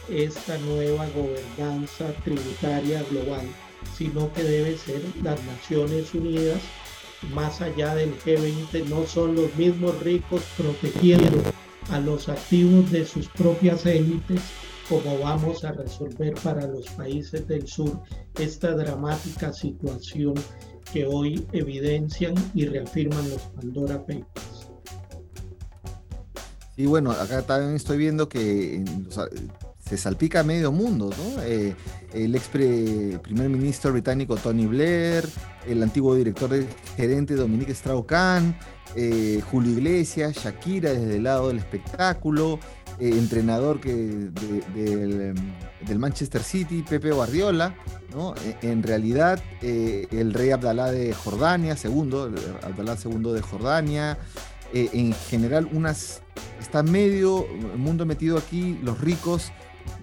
esta 0.10 0.58
nueva 0.60 1.08
gobernanza 1.10 2.12
tributaria 2.24 3.04
global, 3.12 3.46
sino 3.96 4.32
que 4.34 4.44
debe 4.44 4.78
ser 4.78 5.02
las 5.22 5.44
Naciones 5.44 6.14
Unidas, 6.14 6.62
más 7.34 7.62
allá 7.62 7.94
del 7.96 8.18
G20, 8.22 8.86
no 8.86 9.06
son 9.06 9.36
los 9.36 9.54
mismos 9.56 10.00
ricos 10.02 10.42
protegiendo 10.58 11.44
a 11.92 12.00
los 12.00 12.30
activos 12.30 12.90
de 12.92 13.06
sus 13.06 13.28
propias 13.28 13.86
élites, 13.86 14.42
como 14.88 15.20
vamos 15.20 15.64
a 15.64 15.74
resolver 15.74 16.34
para 16.36 16.66
los 16.66 16.88
países 16.90 17.48
del 17.48 17.68
sur 17.68 18.02
esta 18.40 18.74
dramática 18.74 19.54
situación 19.54 20.34
que 20.92 21.06
hoy 21.06 21.46
evidencian 21.52 22.36
y 22.54 22.66
reafirman 22.66 23.30
los 23.30 23.42
Pandora 23.42 24.00
Papers. 24.00 24.70
Y 26.76 26.86
bueno, 26.86 27.12
acá 27.12 27.42
también 27.42 27.76
estoy 27.76 27.98
viendo 27.98 28.30
que 28.30 28.84
se 29.90 29.98
salpica 29.98 30.44
medio 30.44 30.72
mundo, 30.72 31.10
¿no? 31.10 31.44
Eh, 31.44 31.76
el 32.14 32.36
ex 32.36 32.48
primer 32.48 33.50
ministro 33.50 33.92
británico 33.92 34.38
Tony 34.38 34.66
Blair, 34.66 35.28
el 35.68 35.84
antiguo 35.84 36.16
director 36.16 36.50
gerente 36.96 37.36
Dominique 37.36 37.74
Strauss-Kahn, 37.74 38.56
eh, 38.96 39.42
Julio 39.52 39.74
Iglesias, 39.74 40.38
Shakira 40.38 40.94
desde 40.94 41.18
el 41.18 41.24
lado 41.24 41.50
del 41.50 41.58
espectáculo, 41.58 42.60
eh, 43.00 43.18
entrenador 43.18 43.80
que, 43.80 43.96
del, 43.96 46.00
Manchester 46.00 46.44
City, 46.44 46.84
Pepe 46.88 47.12
Guardiola, 47.12 47.76
¿no? 48.14 48.36
E, 48.36 48.58
en 48.62 48.84
realidad 48.84 49.42
el 49.62 50.34
rey 50.34 50.52
Abdalá 50.52 50.92
de 50.92 51.14
Jordania, 51.14 51.76
segundo, 51.76 52.32
Abdalá 52.64 52.98
II 53.04 53.34
de 53.34 53.42
Jordania, 53.42 54.18
en 54.74 55.14
general 55.14 55.68
unas 55.72 56.22
está 56.60 56.84
medio 56.84 57.48
mundo 57.76 58.06
metido 58.06 58.38
aquí, 58.38 58.78
los 58.84 59.00
ricos 59.00 59.52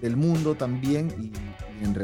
del 0.01 0.17
mundo 0.17 0.55
también 0.55 1.13
y, 1.19 1.31
en 1.83 1.95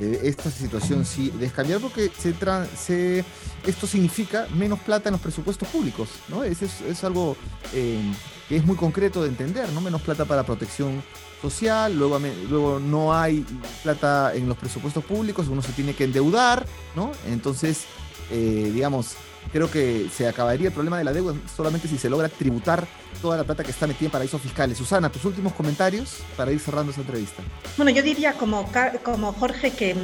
esta 0.00 0.50
situación 0.50 1.04
sí 1.04 1.32
descambiar 1.38 1.80
porque 1.80 2.10
se, 2.18 2.34
se, 2.76 3.24
esto 3.66 3.86
significa 3.86 4.46
menos 4.54 4.78
plata 4.80 5.08
en 5.08 5.12
los 5.12 5.22
presupuestos 5.22 5.68
públicos, 5.68 6.08
¿no? 6.28 6.44
Es, 6.44 6.62
es, 6.62 7.04
algo 7.04 7.36
eh, 7.72 8.00
que 8.48 8.56
es 8.56 8.64
muy 8.64 8.76
concreto 8.76 9.22
de 9.22 9.28
entender, 9.28 9.68
¿no? 9.72 9.80
Menos 9.80 10.02
plata 10.02 10.24
para 10.24 10.44
protección 10.44 11.02
social, 11.40 11.96
luego, 11.96 12.18
luego 12.48 12.78
no 12.78 13.14
hay 13.14 13.44
plata 13.82 14.34
en 14.34 14.48
los 14.48 14.56
presupuestos 14.56 15.04
públicos, 15.04 15.48
uno 15.48 15.62
se 15.62 15.72
tiene 15.72 15.94
que 15.94 16.04
endeudar, 16.04 16.66
¿no? 16.94 17.12
Entonces, 17.26 17.84
eh, 18.30 18.70
digamos, 18.72 19.16
creo 19.52 19.70
que 19.70 20.08
se 20.14 20.28
acabaría 20.28 20.68
el 20.68 20.72
problema 20.72 20.98
de 20.98 21.04
la 21.04 21.12
deuda 21.12 21.34
solamente 21.54 21.88
si 21.88 21.98
se 21.98 22.10
logra 22.10 22.28
tributar 22.28 22.86
toda 23.22 23.36
la 23.36 23.44
plata 23.44 23.64
que 23.64 23.70
está 23.70 23.86
metida 23.86 24.06
en 24.06 24.12
paraísos 24.12 24.40
fiscales. 24.40 24.78
Susana, 24.78 25.10
tus 25.10 25.24
últimos 25.24 25.52
comentarios 25.52 26.18
para 26.36 26.52
ir 26.52 26.60
cerrando 26.60 26.90
esta 26.90 27.02
entrevista. 27.02 27.42
Bueno, 27.76 27.90
yo 27.90 28.02
diría 28.02 28.34
como, 28.34 28.68
como 29.02 29.32
Jorge 29.32 29.70
que 29.70 29.96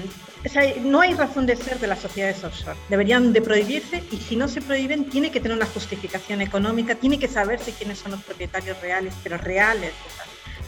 no 0.83 1.01
hay 1.01 1.15
razón 1.15 1.47
de 1.47 1.57
ser 1.57 1.79
de 1.79 1.87
las 1.87 2.01
sociedades 2.01 2.43
offshore. 2.45 2.79
Deberían 2.89 3.33
de 3.33 3.43
prohibirse 3.43 4.03
y 4.11 4.17
si 4.17 4.37
no 4.37 4.49
se 4.49 4.61
prohíben 4.61 5.09
tiene 5.09 5.31
que 5.31 5.41
tener 5.41 5.57
una 5.57 5.67
justificación 5.67 6.41
económica, 6.41 6.95
tiene 6.95 7.19
que 7.19 7.29
saberse 7.29 7.73
quiénes 7.73 7.99
son 7.99 8.13
los 8.13 8.23
propietarios 8.23 8.81
reales, 8.81 9.15
pero 9.23 9.39
reales 9.39 9.93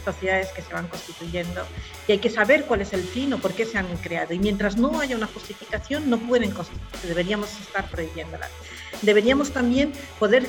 sociedades 0.05 0.49
que 0.49 0.61
se 0.61 0.73
van 0.73 0.87
constituyendo 0.87 1.65
y 2.07 2.13
hay 2.13 2.19
que 2.19 2.29
saber 2.29 2.65
cuál 2.65 2.81
es 2.81 2.93
el 2.93 3.03
fin 3.03 3.33
o 3.33 3.39
por 3.39 3.53
qué 3.53 3.65
se 3.65 3.77
han 3.77 3.87
creado. 3.97 4.33
Y 4.33 4.39
mientras 4.39 4.77
no 4.77 4.99
haya 4.99 5.17
una 5.17 5.27
justificación, 5.27 6.09
no 6.09 6.19
pueden 6.19 6.51
constituirse, 6.51 7.07
deberíamos 7.07 7.51
estar 7.59 7.89
prohibiéndolas. 7.89 8.51
Deberíamos 9.01 9.51
también 9.51 9.91
poder 10.19 10.45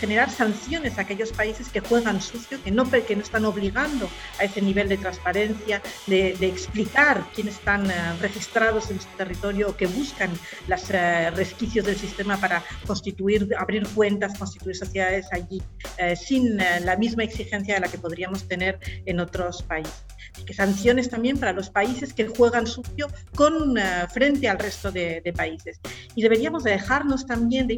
generar 0.00 0.30
sanciones 0.30 0.98
a 0.98 1.02
aquellos 1.02 1.32
países 1.32 1.68
que 1.68 1.80
juegan 1.80 2.20
sucio, 2.20 2.62
que 2.62 2.70
no, 2.70 2.88
que 2.90 3.16
no 3.16 3.22
están 3.22 3.44
obligando 3.44 4.08
a 4.38 4.44
ese 4.44 4.62
nivel 4.62 4.88
de 4.88 4.96
transparencia, 4.96 5.82
de, 6.06 6.36
explicar 6.46 7.24
quiénes 7.34 7.54
están 7.54 7.90
eh, 7.90 7.94
registrados 8.20 8.90
en 8.90 9.00
su 9.00 9.08
territorio 9.16 9.70
o 9.70 9.76
que 9.76 9.86
buscan 9.86 10.30
los 10.68 10.90
eh, 10.90 11.30
resquicios 11.30 11.84
del 11.86 11.96
sistema 11.96 12.36
para 12.36 12.62
constituir, 12.86 13.48
abrir 13.58 13.86
cuentas, 13.88 14.38
constituir 14.38 14.76
sociedades 14.76 15.26
allí, 15.32 15.62
eh, 15.98 16.16
sin 16.16 16.56
la 16.56 16.96
misma 16.96 17.24
exigencia 17.24 17.74
de 17.74 17.80
la 17.80 17.88
que 17.88 17.98
podríamos 17.98 18.46
tener 18.48 18.78
en 19.04 19.20
otros 19.20 19.62
países 19.62 20.04
que 20.44 20.52
sanciones 20.52 21.08
también 21.08 21.38
para 21.38 21.52
los 21.52 21.70
países 21.70 22.12
que 22.12 22.26
juegan 22.26 22.66
sucio 22.66 23.06
con 23.34 23.74
frente 24.12 24.48
al 24.48 24.58
resto 24.58 24.92
de, 24.92 25.22
de, 25.24 25.32
países. 25.32 25.80
Y 26.14 26.22
deberíamos 26.22 26.62
dejarnos 26.64 27.26
también 27.26 27.66
de 27.66 27.74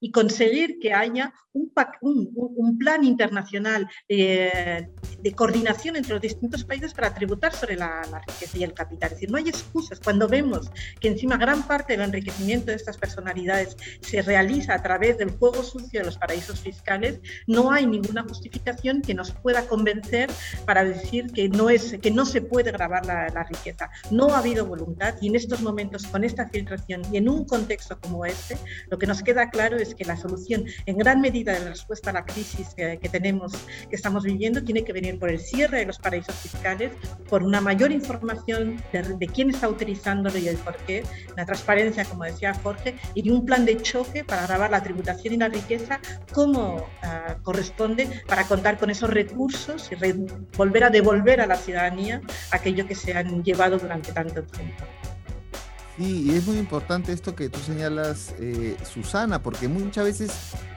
y 0.00 0.10
conseguir 0.10 0.78
que 0.80 0.92
haya 0.92 1.32
un, 2.00 2.30
un, 2.32 2.78
plan 2.78 3.04
internacional 3.04 3.88
eh, 4.08 4.88
de 5.20 5.32
coordinación 5.32 5.96
entre 5.96 6.12
los 6.12 6.22
distintos 6.22 6.64
países 6.64 6.92
para 6.92 7.14
tributar 7.14 7.54
sobre 7.54 7.76
la, 7.76 8.02
riqueza 8.26 8.58
y 8.58 8.64
el 8.64 8.74
capital. 8.74 9.08
Es 9.08 9.16
decir, 9.16 9.30
no 9.30 9.38
hay 9.38 9.48
excusas. 9.48 10.00
Cuando 10.00 10.28
vemos 10.28 10.70
que 11.00 11.08
encima 11.08 11.36
gran 11.36 11.62
parte 11.66 11.94
del 11.94 12.02
enriquecimiento 12.02 12.66
de 12.66 12.74
estas 12.74 12.98
personalidades 12.98 13.76
se 14.00 14.22
realiza 14.22 14.74
a 14.74 14.82
través 14.82 15.18
del 15.18 15.30
juego 15.30 15.62
sucio 15.62 16.00
de 16.00 16.06
los 16.06 16.18
paraísos 16.18 16.60
fiscales, 16.60 17.20
no 17.46 17.70
hay 17.70 17.86
ninguna 17.86 18.22
justificación 18.22 19.02
que 19.02 19.14
nos 19.14 19.32
pueda 19.32 19.66
convencer 19.66 20.30
para 20.66 20.84
decir 20.84 21.32
que 21.32 21.48
no, 21.48 21.70
es, 21.70 21.98
que 21.98 22.10
no 22.10 22.26
se 22.26 22.42
puede 22.42 22.72
grabar 22.72 23.06
la, 23.06 23.28
la 23.28 23.44
riqueza. 23.44 23.90
No 24.10 24.34
ha 24.34 24.38
habido 24.38 24.66
voluntad 24.66 25.14
y 25.20 25.28
en 25.28 25.36
estos 25.36 25.62
momentos, 25.62 26.06
con 26.06 26.24
esta 26.24 26.48
filtración 26.48 27.02
y 27.12 27.16
en 27.16 27.28
un 27.28 27.44
contexto 27.44 27.98
como 28.00 28.24
este, 28.24 28.56
lo 28.90 28.98
que 28.98 29.06
nos 29.06 29.22
queda 29.22 29.50
claro 29.50 29.76
es 29.76 29.94
que 29.94 30.04
la 30.04 30.16
solución, 30.16 30.64
en 30.86 30.98
gran 30.98 31.20
medida 31.20 31.52
de 31.52 31.60
la 31.60 31.70
respuesta 31.70 32.10
a 32.10 32.12
la 32.12 32.24
crisis 32.24 32.74
que, 32.74 33.08
tenemos, 33.10 33.52
que 33.88 33.96
estamos 33.96 34.24
viviendo, 34.24 34.62
tiene 34.62 34.84
que 34.84 34.92
venir 34.92 35.18
por 35.18 35.30
el 35.30 35.40
cierre 35.40 35.78
de 35.78 35.86
los 35.86 35.98
paraísos 35.98 36.34
fiscales, 36.36 36.92
por 37.28 37.42
una 37.42 37.60
mayor 37.60 37.92
información 37.92 38.82
de, 38.92 39.26
quién 39.26 39.50
está 39.50 39.68
utilizándolo 39.68 40.38
y 40.38 40.48
el 40.48 40.56
por 40.56 40.76
qué, 40.78 41.02
la 41.36 41.44
transparencia, 41.44 42.04
como 42.04 42.24
decía 42.24 42.54
Jorge, 42.54 42.96
y 43.14 43.28
un 43.30 43.44
plan 43.44 43.64
de 43.64 43.76
choque 43.76 44.24
para 44.24 44.46
grabar 44.46 44.70
la 44.70 44.82
tributación 44.82 45.34
y 45.34 45.36
la 45.36 45.48
riqueza 45.48 46.00
como 46.32 46.86
ah, 47.02 47.36
corresponde 47.42 48.08
para 48.26 48.44
contar 48.44 48.78
con 48.78 48.90
esos 48.90 49.10
recursos 49.10 49.90
y 49.90 49.96
volver 50.56 50.84
a 50.84 50.90
devolver 50.90 51.40
a 51.40 51.46
la 51.46 51.56
ciudadanía 51.56 52.20
aquello 52.50 52.86
que 52.86 52.94
se 52.94 53.14
han 53.14 53.42
llevado 53.42 53.78
durante 53.78 54.12
tanto 54.12 54.42
tiempo. 54.42 54.84
Sí, 55.96 56.26
y 56.26 56.36
es 56.36 56.46
muy 56.46 56.58
importante 56.58 57.12
esto 57.12 57.34
que 57.34 57.48
tú 57.48 57.58
señalas, 57.58 58.34
eh, 58.38 58.76
Susana, 58.92 59.42
porque 59.42 59.66
muchas 59.66 60.04
veces 60.04 60.30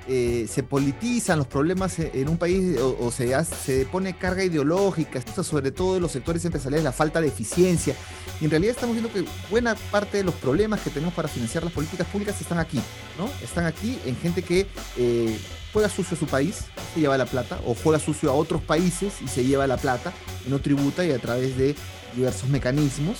eh, 0.07 0.47
se 0.49 0.63
politizan 0.63 1.39
los 1.39 1.47
problemas 1.47 1.99
e, 1.99 2.09
en 2.13 2.29
un 2.29 2.37
país 2.37 2.79
o, 2.79 3.11
se, 3.11 3.35
se 3.43 3.85
pone 3.85 4.17
carga 4.17 4.45
ideológica, 4.45 5.21
sobre 5.43 5.71
todo 5.71 5.97
en 5.97 6.03
los 6.03 6.13
sectores 6.13 6.45
empresariales, 6.45 6.85
la 6.85 6.93
falta 6.93 7.19
de 7.19 7.27
eficiencia. 7.27 7.95
Y 8.39 8.45
en 8.45 8.51
realidad 8.51 8.75
estamos 8.75 8.95
viendo 8.95 9.11
que 9.11 9.25
buena 9.51 9.75
parte 9.91 10.17
de 10.19 10.23
los 10.23 10.33
problemas 10.35 10.79
que 10.79 10.89
tenemos 10.89 11.13
para 11.13 11.27
financiar 11.27 11.65
las 11.65 11.73
políticas 11.73 12.07
públicas 12.07 12.39
están 12.39 12.59
aquí, 12.59 12.79
¿no? 13.17 13.29
Están 13.43 13.65
aquí 13.65 13.99
en 14.05 14.15
gente 14.15 14.41
que 14.41 14.67
eh, 14.95 15.37
juega 15.73 15.89
sucio 15.89 16.15
a 16.15 16.19
su 16.19 16.27
país, 16.27 16.63
se 16.93 17.01
lleva 17.01 17.17
la 17.17 17.25
plata, 17.25 17.59
o 17.65 17.75
juega 17.75 17.99
sucio 17.99 18.31
a 18.31 18.33
otros 18.33 18.61
países 18.61 19.15
y 19.21 19.27
se 19.27 19.43
lleva 19.43 19.67
la 19.67 19.75
plata, 19.75 20.13
no 20.47 20.59
tributa 20.59 21.05
y 21.05 21.11
a 21.11 21.19
través 21.19 21.57
de 21.57 21.75
diversos 22.15 22.47
mecanismos 22.47 23.17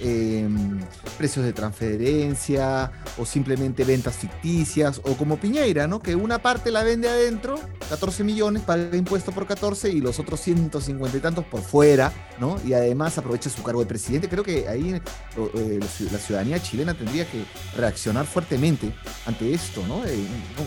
em, 0.00 0.80
precios 1.16 1.44
de 1.44 1.52
transferencia 1.52 2.90
o 3.16 3.24
simplemente 3.24 3.84
ventas 3.84 4.16
ficticias 4.16 5.00
o 5.04 5.16
como 5.16 5.38
Piñeira, 5.38 5.86
¿no? 5.86 6.00
Que 6.00 6.14
una 6.14 6.40
parte 6.40 6.70
la 6.70 6.82
vende 6.84 7.08
adentro, 7.08 7.58
14 7.88 8.24
millones, 8.24 8.62
paga 8.62 8.96
impuesto 8.96 9.32
por 9.32 9.46
14 9.46 9.90
y 9.90 10.00
los 10.00 10.18
otros 10.18 10.40
150 10.40 11.16
y 11.16 11.20
tantos 11.20 11.44
por 11.44 11.60
fuera, 11.60 12.12
¿no? 12.38 12.56
Y 12.64 12.72
además 12.72 13.18
aprovecha 13.18 13.50
su 13.50 13.62
cargo 13.62 13.80
de 13.80 13.86
presidente. 13.86 14.28
Creo 14.28 14.44
que 14.44 14.68
ahí 14.68 15.00
eh, 15.36 15.80
la 16.12 16.18
ciudadanía 16.18 16.62
chilena 16.62 16.94
tendría 16.94 17.28
que 17.30 17.44
reaccionar 17.76 18.26
fuertemente 18.26 18.92
ante 19.26 19.52
esto, 19.52 19.86
¿no? 19.86 20.04
Eh, 20.04 20.18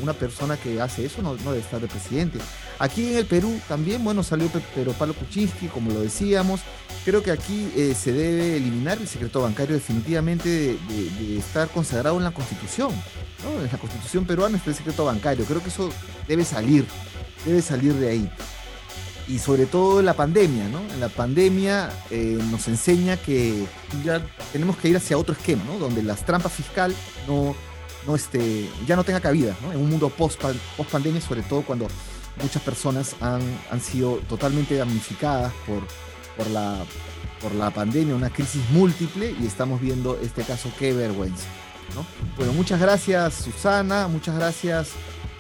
una 0.02 0.14
persona 0.14 0.58
que 0.58 0.82
hace 0.82 1.06
eso 1.06 1.22
no, 1.22 1.36
no 1.36 1.52
debe 1.52 1.60
estar 1.60 1.80
de 1.80 1.88
presidente. 1.88 2.40
Aquí 2.82 3.10
en 3.10 3.18
el 3.18 3.28
Perú 3.28 3.62
también, 3.68 4.04
bueno, 4.04 4.24
salió 4.24 4.50
Pedro 4.74 4.94
Pablo 4.94 5.14
Kuczynski, 5.14 5.68
como 5.68 5.92
lo 5.92 6.02
decíamos. 6.02 6.62
Creo 7.06 7.22
que 7.22 7.30
aquí 7.30 7.72
eh, 7.78 7.94
se 7.94 8.12
debe 8.12 8.58
eliminar 8.58 8.98
el 8.98 9.08
secreto 9.08 9.40
bancario 9.40 9.76
definitivamente 9.76 10.50
de, 10.90 11.38
estar 11.38 11.68
consagrado 11.68 12.18
en 12.18 12.24
la 12.24 12.32
Constitución. 12.32 12.92
En 13.46 13.72
la 13.72 13.78
Constitución 13.78 14.26
peruana 14.26 14.58
está 14.58 14.72
el 14.72 14.76
secreto 14.76 15.06
bancario. 15.06 15.46
Creo 15.46 15.62
que 15.62 15.70
eso 15.70 15.92
debe 16.28 16.44
salir, 16.44 16.84
debe 17.46 17.62
salir 17.62 17.94
de 17.94 18.10
ahí. 18.10 18.32
Y 19.28 19.38
sobre 19.38 19.68
todo 19.68 20.02
la 20.02 20.16
pandemia, 20.16 20.68
¿no? 20.68 20.80
En 20.92 21.00
la 21.00 21.10
pandemia 21.10 21.92
eh, 22.10 22.40
nos 22.50 22.68
enseña 22.68 23.16
que 23.16 23.64
ya 24.04 24.26
tenemos 24.52 24.76
que 24.78 24.90
ir 24.90 24.98
hacia 24.98 25.20
otro 25.20 25.36
esquema, 25.36 25.64
¿no? 25.66 25.78
Donde 25.78 26.02
las 26.02 26.26
trampas 26.26 26.52
fiscal 26.52 26.96
no, 27.28 27.56
no 28.08 28.16
este, 28.16 28.68
ya 28.88 28.96
no 28.96 29.04
tenga 29.04 29.20
cabida, 29.20 29.56
¿no? 29.62 29.72
En 29.72 29.78
un 29.78 29.88
mundo 29.92 30.10
post, 30.10 30.42
post 30.42 30.90
pandemia, 30.90 31.22
sobre 31.22 31.44
todo 31.44 31.62
cuando 31.62 31.88
muchas 32.42 32.62
personas 32.62 33.16
han, 33.20 33.42
han 33.70 33.82
sido 33.82 34.18
totalmente 34.30 34.76
damnificadas 34.76 35.52
por, 35.66 35.82
por, 36.38 36.48
la, 36.52 36.78
por 37.42 37.54
la 37.56 37.72
pandemia, 37.72 38.16
una 38.16 38.30
crisis 38.30 38.62
múltiple, 38.72 39.36
y 39.40 39.46
estamos 39.46 39.82
viendo 39.82 40.20
este 40.22 40.44
caso, 40.44 40.72
qué 40.78 40.94
vergüenza. 40.94 41.46
¿no? 41.96 42.06
Bueno, 42.38 42.54
muchas 42.54 42.80
gracias 42.80 43.34
Susana, 43.34 44.08
muchas 44.08 44.36
gracias 44.36 44.92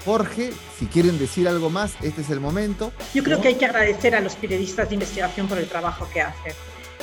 Jorge. 0.06 0.51
Si 0.77 0.88
quieren 0.88 1.17
decir 1.19 1.47
algo 1.47 1.69
más, 1.69 1.93
este 2.01 2.21
es 2.21 2.30
el 2.30 2.39
momento. 2.39 2.91
Yo 3.13 3.23
creo 3.23 3.39
que 3.39 3.49
hay 3.49 3.56
que 3.56 3.65
agradecer 3.65 4.15
a 4.15 4.19
los 4.19 4.36
periodistas 4.36 4.89
de 4.89 4.95
investigación 4.95 5.47
por 5.47 5.58
el 5.58 5.67
trabajo 5.67 6.08
que 6.12 6.21
hacen. 6.21 6.54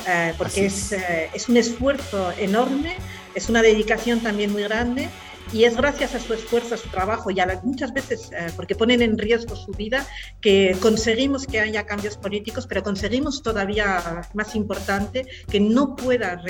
Eh, 0.07 0.33
porque 0.37 0.65
es, 0.65 0.93
eh, 0.93 1.29
es 1.33 1.49
un 1.49 1.57
esfuerzo 1.57 2.31
enorme, 2.37 2.95
es 3.35 3.49
una 3.49 3.61
dedicación 3.61 4.21
también 4.21 4.51
muy 4.51 4.63
grande 4.63 5.09
y 5.51 5.63
es 5.63 5.75
gracias 5.75 6.15
a 6.15 6.19
su 6.19 6.33
esfuerzo, 6.33 6.75
a 6.75 6.77
su 6.77 6.89
trabajo 6.89 7.31
y 7.31 7.39
a 7.39 7.59
muchas 7.63 7.93
veces, 7.93 8.31
eh, 8.31 8.47
porque 8.55 8.75
ponen 8.75 9.01
en 9.01 9.17
riesgo 9.17 9.55
su 9.55 9.71
vida, 9.71 10.05
que 10.41 10.75
conseguimos 10.81 11.45
que 11.47 11.59
haya 11.59 11.85
cambios 11.85 12.17
políticos, 12.17 12.67
pero 12.67 12.83
conseguimos 12.83 13.41
todavía 13.41 14.21
más 14.33 14.55
importante 14.55 15.25
que 15.49 15.59
no 15.59 15.95
pueda, 15.95 16.41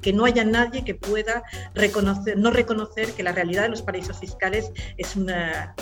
que 0.00 0.12
no 0.12 0.24
haya 0.24 0.44
nadie 0.44 0.84
que 0.84 0.94
pueda 0.94 1.42
reconocer, 1.74 2.38
no 2.38 2.50
reconocer 2.50 3.12
que 3.12 3.22
la 3.22 3.32
realidad 3.32 3.64
de 3.64 3.70
los 3.70 3.82
paraísos 3.82 4.18
fiscales 4.18 4.70
es, 4.96 5.16
una, 5.16 5.74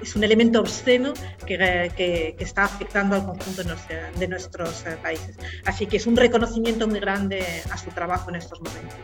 es 0.00 0.16
un 0.16 0.24
elemento 0.24 0.60
obsceno 0.60 1.12
que, 1.46 1.92
que, 1.96 2.36
está 2.38 2.64
afectando 2.64 3.16
al 3.16 3.24
conjunto 3.24 3.62
de 4.18 4.28
nuestros 4.28 4.86
eh, 4.86 4.96
países. 5.02 5.36
Así 5.64 5.86
que 5.86 5.96
es 5.96 6.06
un 6.06 6.16
reconocimiento 6.16 6.86
muy 6.86 7.00
grande 7.00 7.44
a 7.70 7.76
su 7.76 7.90
trabajo 7.90 8.30
en 8.30 8.36
estos 8.36 8.60
momentos. 8.60 8.96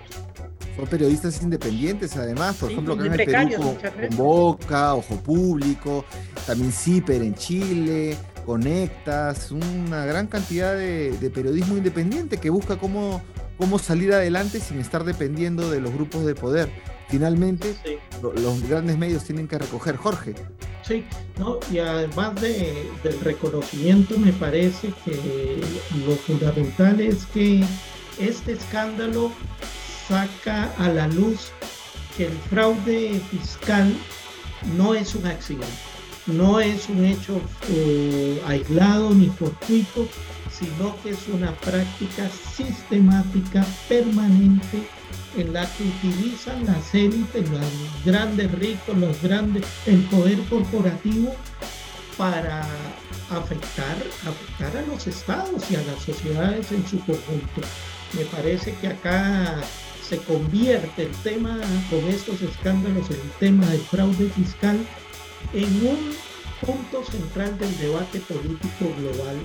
Son 0.76 0.86
periodistas 0.86 1.42
independientes, 1.42 2.16
además, 2.16 2.56
por 2.56 2.72
ejemplo, 2.72 2.94
acá 2.94 3.06
en 3.06 3.12
el 3.12 3.26
Perú 3.26 3.76
con, 4.08 4.16
Boca, 4.16 4.94
Ojo 4.94 5.16
Público, 5.16 6.04
también 6.46 6.72
CIPER 6.72 7.22
en 7.22 7.34
Chile, 7.34 8.16
Conectas, 8.46 9.50
una 9.50 10.04
gran 10.06 10.26
cantidad 10.26 10.74
de, 10.74 11.30
periodismo 11.32 11.76
independiente 11.76 12.38
que 12.38 12.50
busca 12.50 12.76
cómo, 12.76 13.22
cómo 13.58 13.78
salir 13.78 14.12
adelante 14.12 14.60
sin 14.60 14.80
estar 14.80 15.04
dependiendo 15.04 15.70
de 15.70 15.80
los 15.80 15.92
grupos 15.92 16.24
de 16.24 16.34
poder. 16.34 16.70
Finalmente, 17.08 17.74
los 18.22 18.66
grandes 18.66 18.96
medios 18.96 19.24
tienen 19.24 19.46
que 19.46 19.58
recoger. 19.58 19.96
Jorge. 19.96 20.34
Sí, 20.82 21.04
¿no? 21.38 21.58
y 21.70 21.78
además 21.78 22.34
de, 22.40 22.90
del 23.04 23.20
reconocimiento, 23.20 24.18
me 24.18 24.32
parece 24.32 24.92
que 25.04 25.62
lo 26.06 26.16
fundamental 26.16 27.00
es 27.00 27.26
que 27.26 27.62
este 28.18 28.52
escándalo 28.52 29.30
saca 30.12 30.70
a 30.76 30.90
la 30.90 31.08
luz 31.08 31.52
que 32.18 32.26
el 32.26 32.36
fraude 32.50 33.18
fiscal 33.30 33.90
no 34.76 34.92
es 34.92 35.14
un 35.14 35.26
accidente, 35.26 35.66
no 36.26 36.60
es 36.60 36.90
un 36.90 37.02
hecho 37.06 37.40
eh, 37.70 38.38
aislado 38.46 39.14
ni 39.14 39.28
fortuito, 39.28 40.06
sino 40.50 40.94
que 41.02 41.10
es 41.12 41.28
una 41.28 41.52
práctica 41.52 42.28
sistemática, 42.28 43.64
permanente, 43.88 44.86
en 45.38 45.54
la 45.54 45.64
que 45.72 45.84
utilizan 45.84 46.66
las 46.66 46.94
élites, 46.94 47.48
los 47.48 48.04
grandes 48.04 48.52
ricos, 48.52 48.94
los 48.98 49.22
grandes, 49.22 49.64
el 49.86 50.02
poder 50.10 50.38
corporativo 50.50 51.34
para 52.18 52.60
afectar, 53.30 53.96
afectar 54.26 54.76
a 54.76 54.86
los 54.88 55.06
estados 55.06 55.70
y 55.70 55.76
a 55.76 55.82
las 55.84 56.02
sociedades 56.04 56.70
en 56.70 56.86
su 56.86 56.98
conjunto. 56.98 57.62
Me 58.12 58.26
parece 58.26 58.74
que 58.74 58.88
acá 58.88 59.56
se 60.08 60.18
convierte 60.18 61.04
el 61.04 61.12
tema 61.22 61.58
con 61.90 62.00
estos 62.08 62.42
escándalos, 62.42 63.10
el 63.10 63.30
tema 63.38 63.66
del 63.66 63.80
fraude 63.80 64.28
fiscal, 64.30 64.78
en 65.52 65.86
un 65.86 66.12
punto 66.60 67.04
central 67.10 67.58
del 67.58 67.76
debate 67.78 68.20
político 68.20 68.92
global 68.98 69.36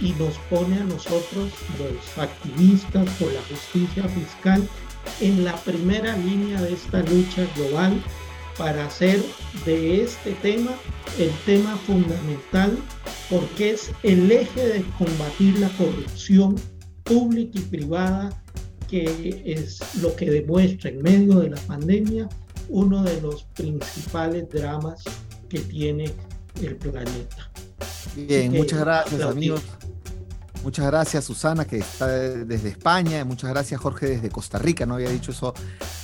y 0.00 0.12
nos 0.12 0.34
pone 0.50 0.76
a 0.76 0.84
nosotros, 0.84 1.50
los 1.78 2.18
activistas 2.18 3.08
por 3.18 3.32
la 3.32 3.40
justicia 3.42 4.04
fiscal, 4.08 4.68
en 5.20 5.44
la 5.44 5.56
primera 5.56 6.16
línea 6.16 6.60
de 6.60 6.74
esta 6.74 7.00
lucha 7.02 7.46
global 7.56 8.02
para 8.58 8.86
hacer 8.86 9.22
de 9.64 10.02
este 10.02 10.32
tema 10.42 10.72
el 11.18 11.30
tema 11.44 11.76
fundamental 11.86 12.76
porque 13.30 13.70
es 13.70 13.90
el 14.02 14.30
eje 14.30 14.66
de 14.66 14.84
combatir 14.98 15.58
la 15.58 15.68
corrupción 15.70 16.56
pública 17.04 17.58
y 17.58 17.62
privada 17.62 18.42
que 18.88 19.42
es 19.44 19.80
lo 20.00 20.14
que 20.14 20.30
demuestra 20.30 20.90
en 20.90 21.02
medio 21.02 21.40
de 21.40 21.50
la 21.50 21.60
pandemia 21.62 22.28
uno 22.68 23.02
de 23.02 23.20
los 23.20 23.44
principales 23.54 24.48
dramas 24.50 25.04
que 25.48 25.60
tiene 25.60 26.10
el 26.60 26.76
planeta. 26.76 27.50
Bien, 28.16 28.52
muchas 28.52 28.80
gracias 28.80 29.20
amigos. 29.20 29.62
Muchas 30.66 30.86
gracias 30.86 31.24
Susana 31.24 31.64
que 31.64 31.78
está 31.78 32.08
desde 32.08 32.70
España, 32.70 33.24
muchas 33.24 33.50
gracias 33.50 33.80
Jorge 33.80 34.06
desde 34.06 34.30
Costa 34.30 34.58
Rica, 34.58 34.84
no 34.84 34.94
había 34.94 35.10
dicho 35.10 35.30
eso 35.30 35.54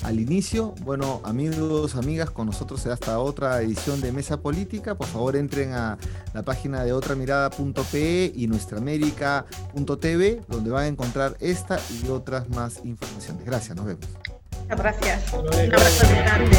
al 0.05 0.21
inicio. 0.21 0.73
Bueno, 0.83 1.21
amigos, 1.25 1.97
amigas, 1.97 2.31
con 2.31 2.47
nosotros 2.47 2.81
será 2.81 2.95
hasta 2.95 3.19
otra 3.19 3.61
edición 3.61 4.01
de 4.01 4.13
Mesa 4.13 4.41
Política. 4.41 4.95
Por 4.95 5.09
favor 5.09 5.35
entren 5.35 5.73
a 5.73 5.99
la 6.33 6.45
página 6.45 6.85
de 6.85 6.93
otramirada.pe 6.93 8.33
y 8.37 8.47
nuestraamérica.tv, 8.47 10.43
donde 10.47 10.71
van 10.71 10.85
a 10.85 10.87
encontrar 10.87 11.37
esta 11.41 11.81
y 12.01 12.07
otras 12.07 12.49
más 12.51 12.83
informaciones. 12.85 13.45
Gracias, 13.45 13.77
nos 13.77 13.87
vemos. 13.87 14.07
Gracias. 14.69 15.33
Un 15.33 15.49
abrazo 15.75 16.07
grande. 16.09 16.57